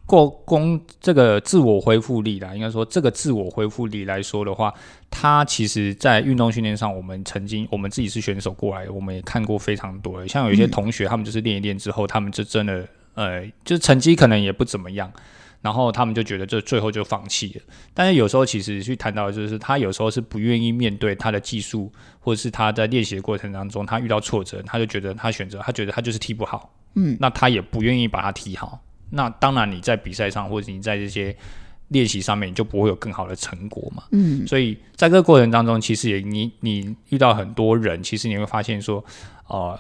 [0.07, 4.72] 过功这个自我恢复力啦，应该说这个自我恢复力来说的话，
[5.11, 15.11] 它其实在运动训练上，我们曾经我们自己是选手过来的，我们也看过非常多的，像有一些嗯同学，他们就是练一练之后，他们就真的呃，就是成绩可能也不怎么样。
[15.62, 17.62] 然后他们就觉得这最后就放弃了，
[17.94, 21.90] 但是有时候其实去谈到的就是他有时候是不愿意面对他的技术，
[22.20, 28.78] 或者是他在练习的过程当中他遇到挫折，他就觉得他选择他觉得他就是踢不好，嗯，那他也不愿意把它踢好。
[29.14, 31.34] 那当然你在比赛上或者你在这些
[31.88, 34.02] 练习上面，你就不会有更好的成果嘛。
[34.10, 39.04] 嗯，所以在这个过程当中，其实也你你遇到很多人，其实你会发现说，
[39.48, 39.78] 呃，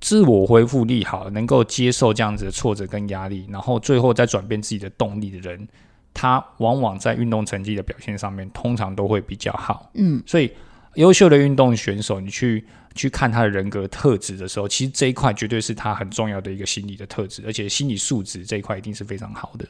[0.00, 5.66] 自我恢复力好，能够接受这样子的挫折跟压力，然后最后再转变自己的动力的人，
[6.12, 9.90] 他往往在运动成绩的表现上面，通常都会比较好。
[9.94, 10.52] 嗯，所以
[10.96, 12.64] 优秀的运动选手，你去
[12.94, 19.66] 去看他的人格特质的时候，其实这一块绝对是他很重要的一个心理的特质，而且心理素质这一块一定是非常好的。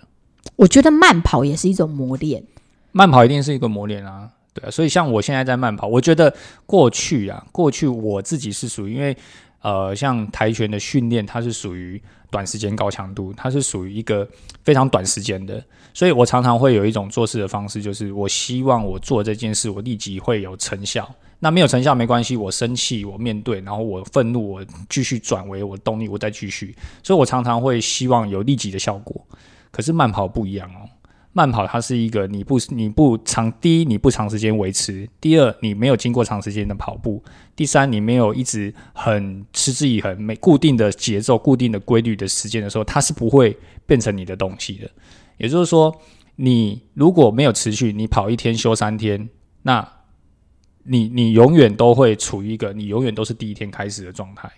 [0.57, 2.43] 我觉得慢跑也是一种磨练。
[2.93, 6.33] 慢跑一定是一个磨练啊，对啊，所以像我现在在慢跑，我觉得
[6.67, 9.17] 过去啊，过去我自己是属于，因为
[9.63, 12.01] 呃，像跆拳的训练，它是属于
[12.31, 14.29] 短时间高强度，它是属于一个
[14.63, 15.65] 非常短时间的，
[15.95, 21.13] 所以我常常会有一种做事的方式，就是我希望我做这件事，我立即会有成效。
[21.41, 26.75] 那没有成效没关系，我生气，我面对，然后我愤怒，我继续转为我动力，我再继续。
[27.03, 29.27] 所以我常常会希望有立即的效果。
[29.71, 30.89] 可是慢跑不一样哦，
[31.33, 37.23] 慢跑它是一个你不你不长，第一你不长时间维持，第二你没有经过长时间的跑步，
[37.57, 44.89] 第三你没有一直很持之以恒、没固定的节奏、固定的规律的时间的时候，它是不会变成你的东西的。
[45.37, 45.93] 也就是说，
[46.37, 49.29] 你如果没有持续，你跑一天休三天，
[49.63, 49.87] 那
[50.85, 54.51] 你你永远都会处于一个你永远都是第一天开始的状态。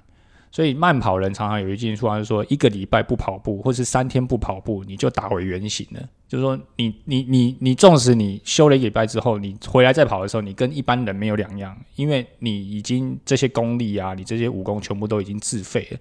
[0.52, 6.08] 所以慢跑人常常有一句话，就是说一个礼拜不跑步，或是三天不跑步，你就打回原形了。
[6.26, 15.98] 就是说，你你你你，纵使你休了一个礼拜之后，你回来再跑的时候，你跟一般人没有两样，因为你已经这些功力啊，你这些武功全部都已经自废了。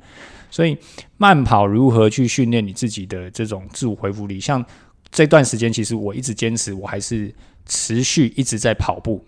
[0.49, 0.77] 所以
[1.17, 4.39] 慢跑如何去训练你自己的这种自我恢复力？
[4.39, 4.63] 像
[5.11, 7.33] 这段时间，其实我一直坚持，我还是
[7.65, 9.21] 持续一直在跑步。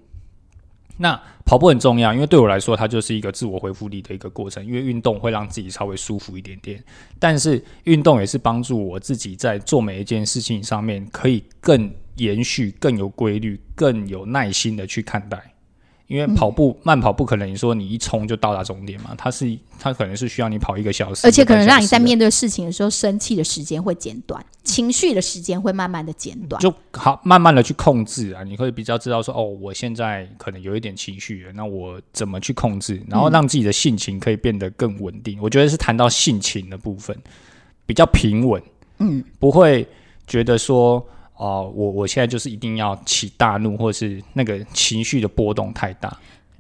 [0.97, 4.65] 那跑步很重要，因为对我来说，它就是一个自我恢复力的一个过程。
[4.65, 6.83] 因为运动会让自己稍微舒服一点点，
[7.19, 15.53] 但是运动也是帮助我自己在做每一件事情上面可以更延续、更有规律、更有耐心的去看待。
[16.07, 19.13] 因为跑步慢跑不可能，你说你一冲就到达终点嘛？
[19.17, 28.41] 它是它可能是需要你跑一个小时，而且可能让你在面对事情的时候，生气的时间会减短，情绪的时间会慢慢的减短，就好慢慢的去控制啊。
[28.43, 35.37] 你会比较知道说，哦，我现在可能有一点情绪，那我怎么去控制，然后让自己的性情可以变得更稳定。
[35.41, 37.13] 我觉得是谈到性情的部分
[37.85, 38.63] 比较平稳，
[38.99, 39.85] 嗯，不会
[40.25, 41.05] 觉得说。
[41.37, 46.17] 哦，我我现在就是一定要起大怒，或者是那个情绪的波动太大。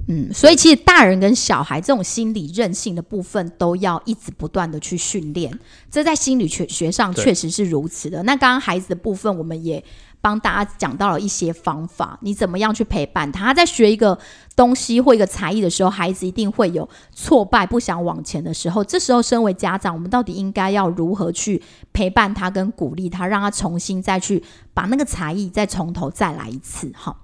[0.07, 5.51] 嗯，所以其实大人跟小孩这种心理韧性的部分，都要一直不断的去训练。
[5.89, 8.21] 这在心理学学上确实是如此的。
[8.23, 9.83] 那刚刚孩子的部分，我们也。
[10.19, 13.45] 帮大家讲到了一些方法，你怎么样去陪伴他？
[13.45, 14.17] 他在学一个
[14.55, 18.83] 东西或一个才艺的时候，孩子一定会有挫败、不想往前的时候。
[18.83, 21.61] 这时候，身为家长，我们到底应该要如何去
[21.93, 24.43] 陪伴他、跟鼓励他，让他重新再去
[24.73, 26.91] 把那个才艺再从头再来一次？
[26.95, 27.15] 哈，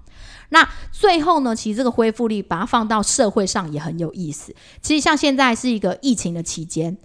[0.50, 1.54] 那最后呢？
[1.54, 4.54] 其实这个恢复力，把它放到社会上也很有意思。
[4.80, 6.96] 其实像现在是一个疫情的期间。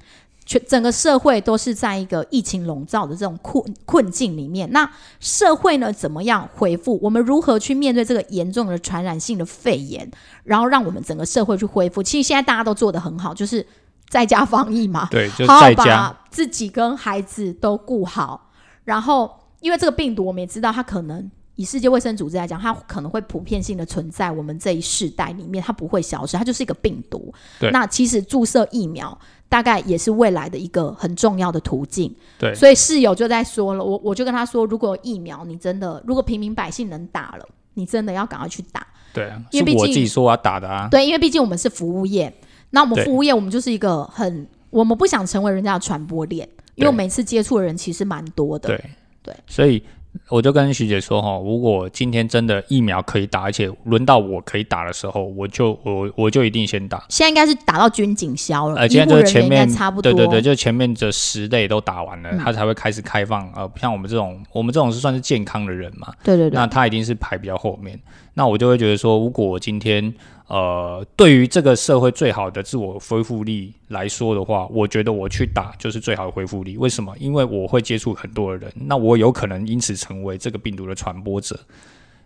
[0.50, 4.68] 全整个社会都是在一个疫情笼罩的这种困困境里面。
[4.72, 4.90] 那
[5.20, 7.00] 社会呢，怎么样回复？
[7.04, 10.10] 我们如何去面对这个严重的传染性的肺炎？
[10.44, 12.02] 然后让我们整个社会去恢复？
[12.02, 13.64] 其实现在大家都做得很好，就是
[14.10, 18.50] 在家防疫嘛，对，就好好把自己跟孩子都顾好。
[18.86, 21.30] 然后，因为这个病毒，我们也知道，它可能
[21.60, 27.34] 以世界卫生组织来讲，它可能会普遍性的存在我们这一世代里面，它不会消失，它就是一个病毒。
[27.60, 29.20] 对，那其实注射疫苗。
[29.50, 32.16] 大概也是未来的一个很重要的途径。
[32.38, 37.44] 对，所以室友就在说了，我我就跟他说，如果疫苗你真的，如果平民百姓能打了，
[37.74, 38.86] 你真的要赶快去打。
[39.12, 40.88] 对啊，因为我自己说要打的啊。
[40.92, 42.32] 对，因为毕竟我们是服务业，
[42.70, 48.70] 那我们服务业，我们就是一个很，我们不想成为人家的传播链，因为每次接触的人其实蛮多的。
[48.70, 48.86] 对
[49.24, 49.84] 对，所以。
[50.30, 57.04] 我就跟徐姐说哈，如果今天真的疫苗可以打，而且轮到我可以打的时候，我就我我就一定先打。
[57.10, 63.52] 现在应该是打到军警消了，呃，现在就是前面差不多，对对对，就前面这十类都打完了，他才会开始开放。
[63.56, 68.00] 呃，像我们这种，我们这种是算是健康的人嘛，对对对，那他一定是排比较后面。
[68.40, 70.16] 那我就会觉得说，如果我今天。
[70.50, 76.76] 呃，对于这个社会最好的自我恢复力来说的话，我觉得我去打就是最好的恢复力。
[76.76, 77.16] 为什么？
[77.20, 81.56] 因为我会接触很多的人，那我有可能因此成为这个病毒的传播者。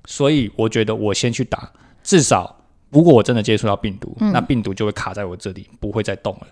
[0.06, 1.70] 所以我觉得我先去打，
[2.02, 2.56] 至少
[2.92, 6.48] 如果我真的接触到病毒，那病毒就会卡在我这里，不会再动了。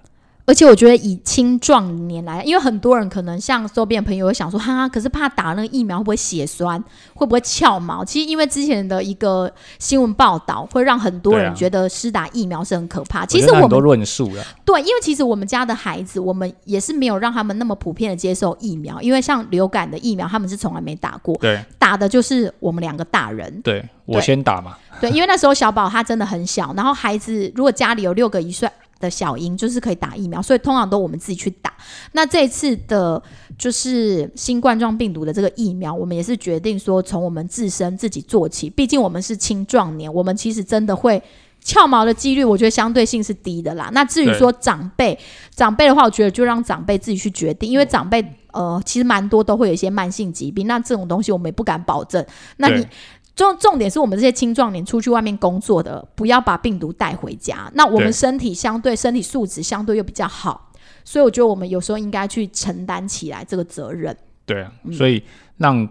[0.52, 6.78] 而且我觉得以青壮年来，因为很多人可能像周边的朋友会想说，哈，可是怕打那个疫苗会不会血栓，
[7.14, 8.04] 会不会翘毛？
[8.04, 9.50] 其实因为之前的一个
[9.80, 13.26] 新闻报道，会让很多人觉得施打疫苗是很可怕。
[13.26, 28.70] 其实我们都论述了，对，因为其实我们家的孩子，我们也是没有让他们那么普遍的接受疫苗，因为像流感的疫苗，他们是从来没打过，对，打的就是我们两个大人，对我先打嘛，对，因为那时候小宝他真的很小，然后孩子如果家里有六个一岁。
[29.02, 31.74] 的小婴就是可以打疫苗，所以通常都我们自己去打。
[32.14, 33.22] 那这次的，
[33.58, 38.70] 就是新冠状病毒的这个疫苗，我们也是决定说从我们自身自己做起。
[38.70, 41.22] 毕竟我们是青壮年，我们其实真的会
[41.60, 43.90] 翘毛的几率，我觉得相对性是低的啦。
[43.92, 45.18] 那至于说长辈，
[45.56, 48.24] 长辈的话，我觉得就让长辈自己去决定，因为长辈
[48.54, 52.26] 呃其实蛮多都会有一些慢性疾病，那这种东西我们也不敢保证。
[52.58, 52.88] 那你。
[53.34, 57.72] 重重点是我们这些青壮年出去外面工作的，不要把病毒带回家。
[57.76, 60.70] 那我们身体相对身体素质相对又比较好，
[61.06, 64.16] 所以我觉得我们有时候应该去承担起来这个责任。
[64.46, 65.24] 对啊，所以
[65.58, 65.88] 让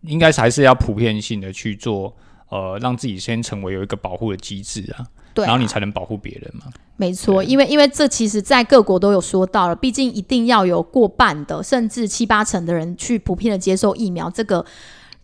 [0.00, 2.16] 应该还是要普遍性的去做，
[2.48, 6.72] 呃，让自己先成为有一个保护的机制啊，对，然后你才能保护别人嘛。
[6.96, 14.64] 没错，因为因为这其实在各国都有说到了，毕竟一定要有过半的甚至七八成的人去普遍的接受疫苗这个。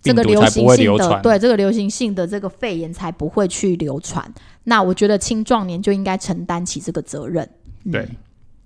[0.04, 4.32] 这个流行性的对这个流行性的这个肺炎才不会去流传。
[4.64, 7.48] 那我觉得青壮年就应该承担起这个责任。
[7.90, 8.08] 对，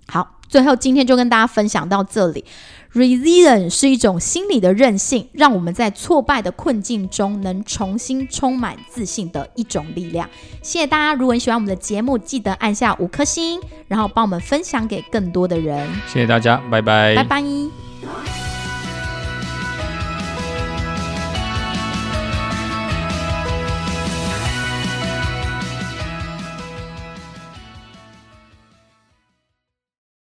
[0.07, 2.45] 好，最后今天就跟大家分享到这里。
[2.93, 10.27] Resilience 是一种心理的韧性，让我们在挫败的困境中能重新充满自信的一种力量。
[10.63, 11.13] 谢谢大家！
[11.13, 15.87] 如果你喜欢我们的节目，记得按下五颗星，然后帮我们分享给更多的人。
[16.07, 18.48] 谢谢大家，拜拜，拜拜。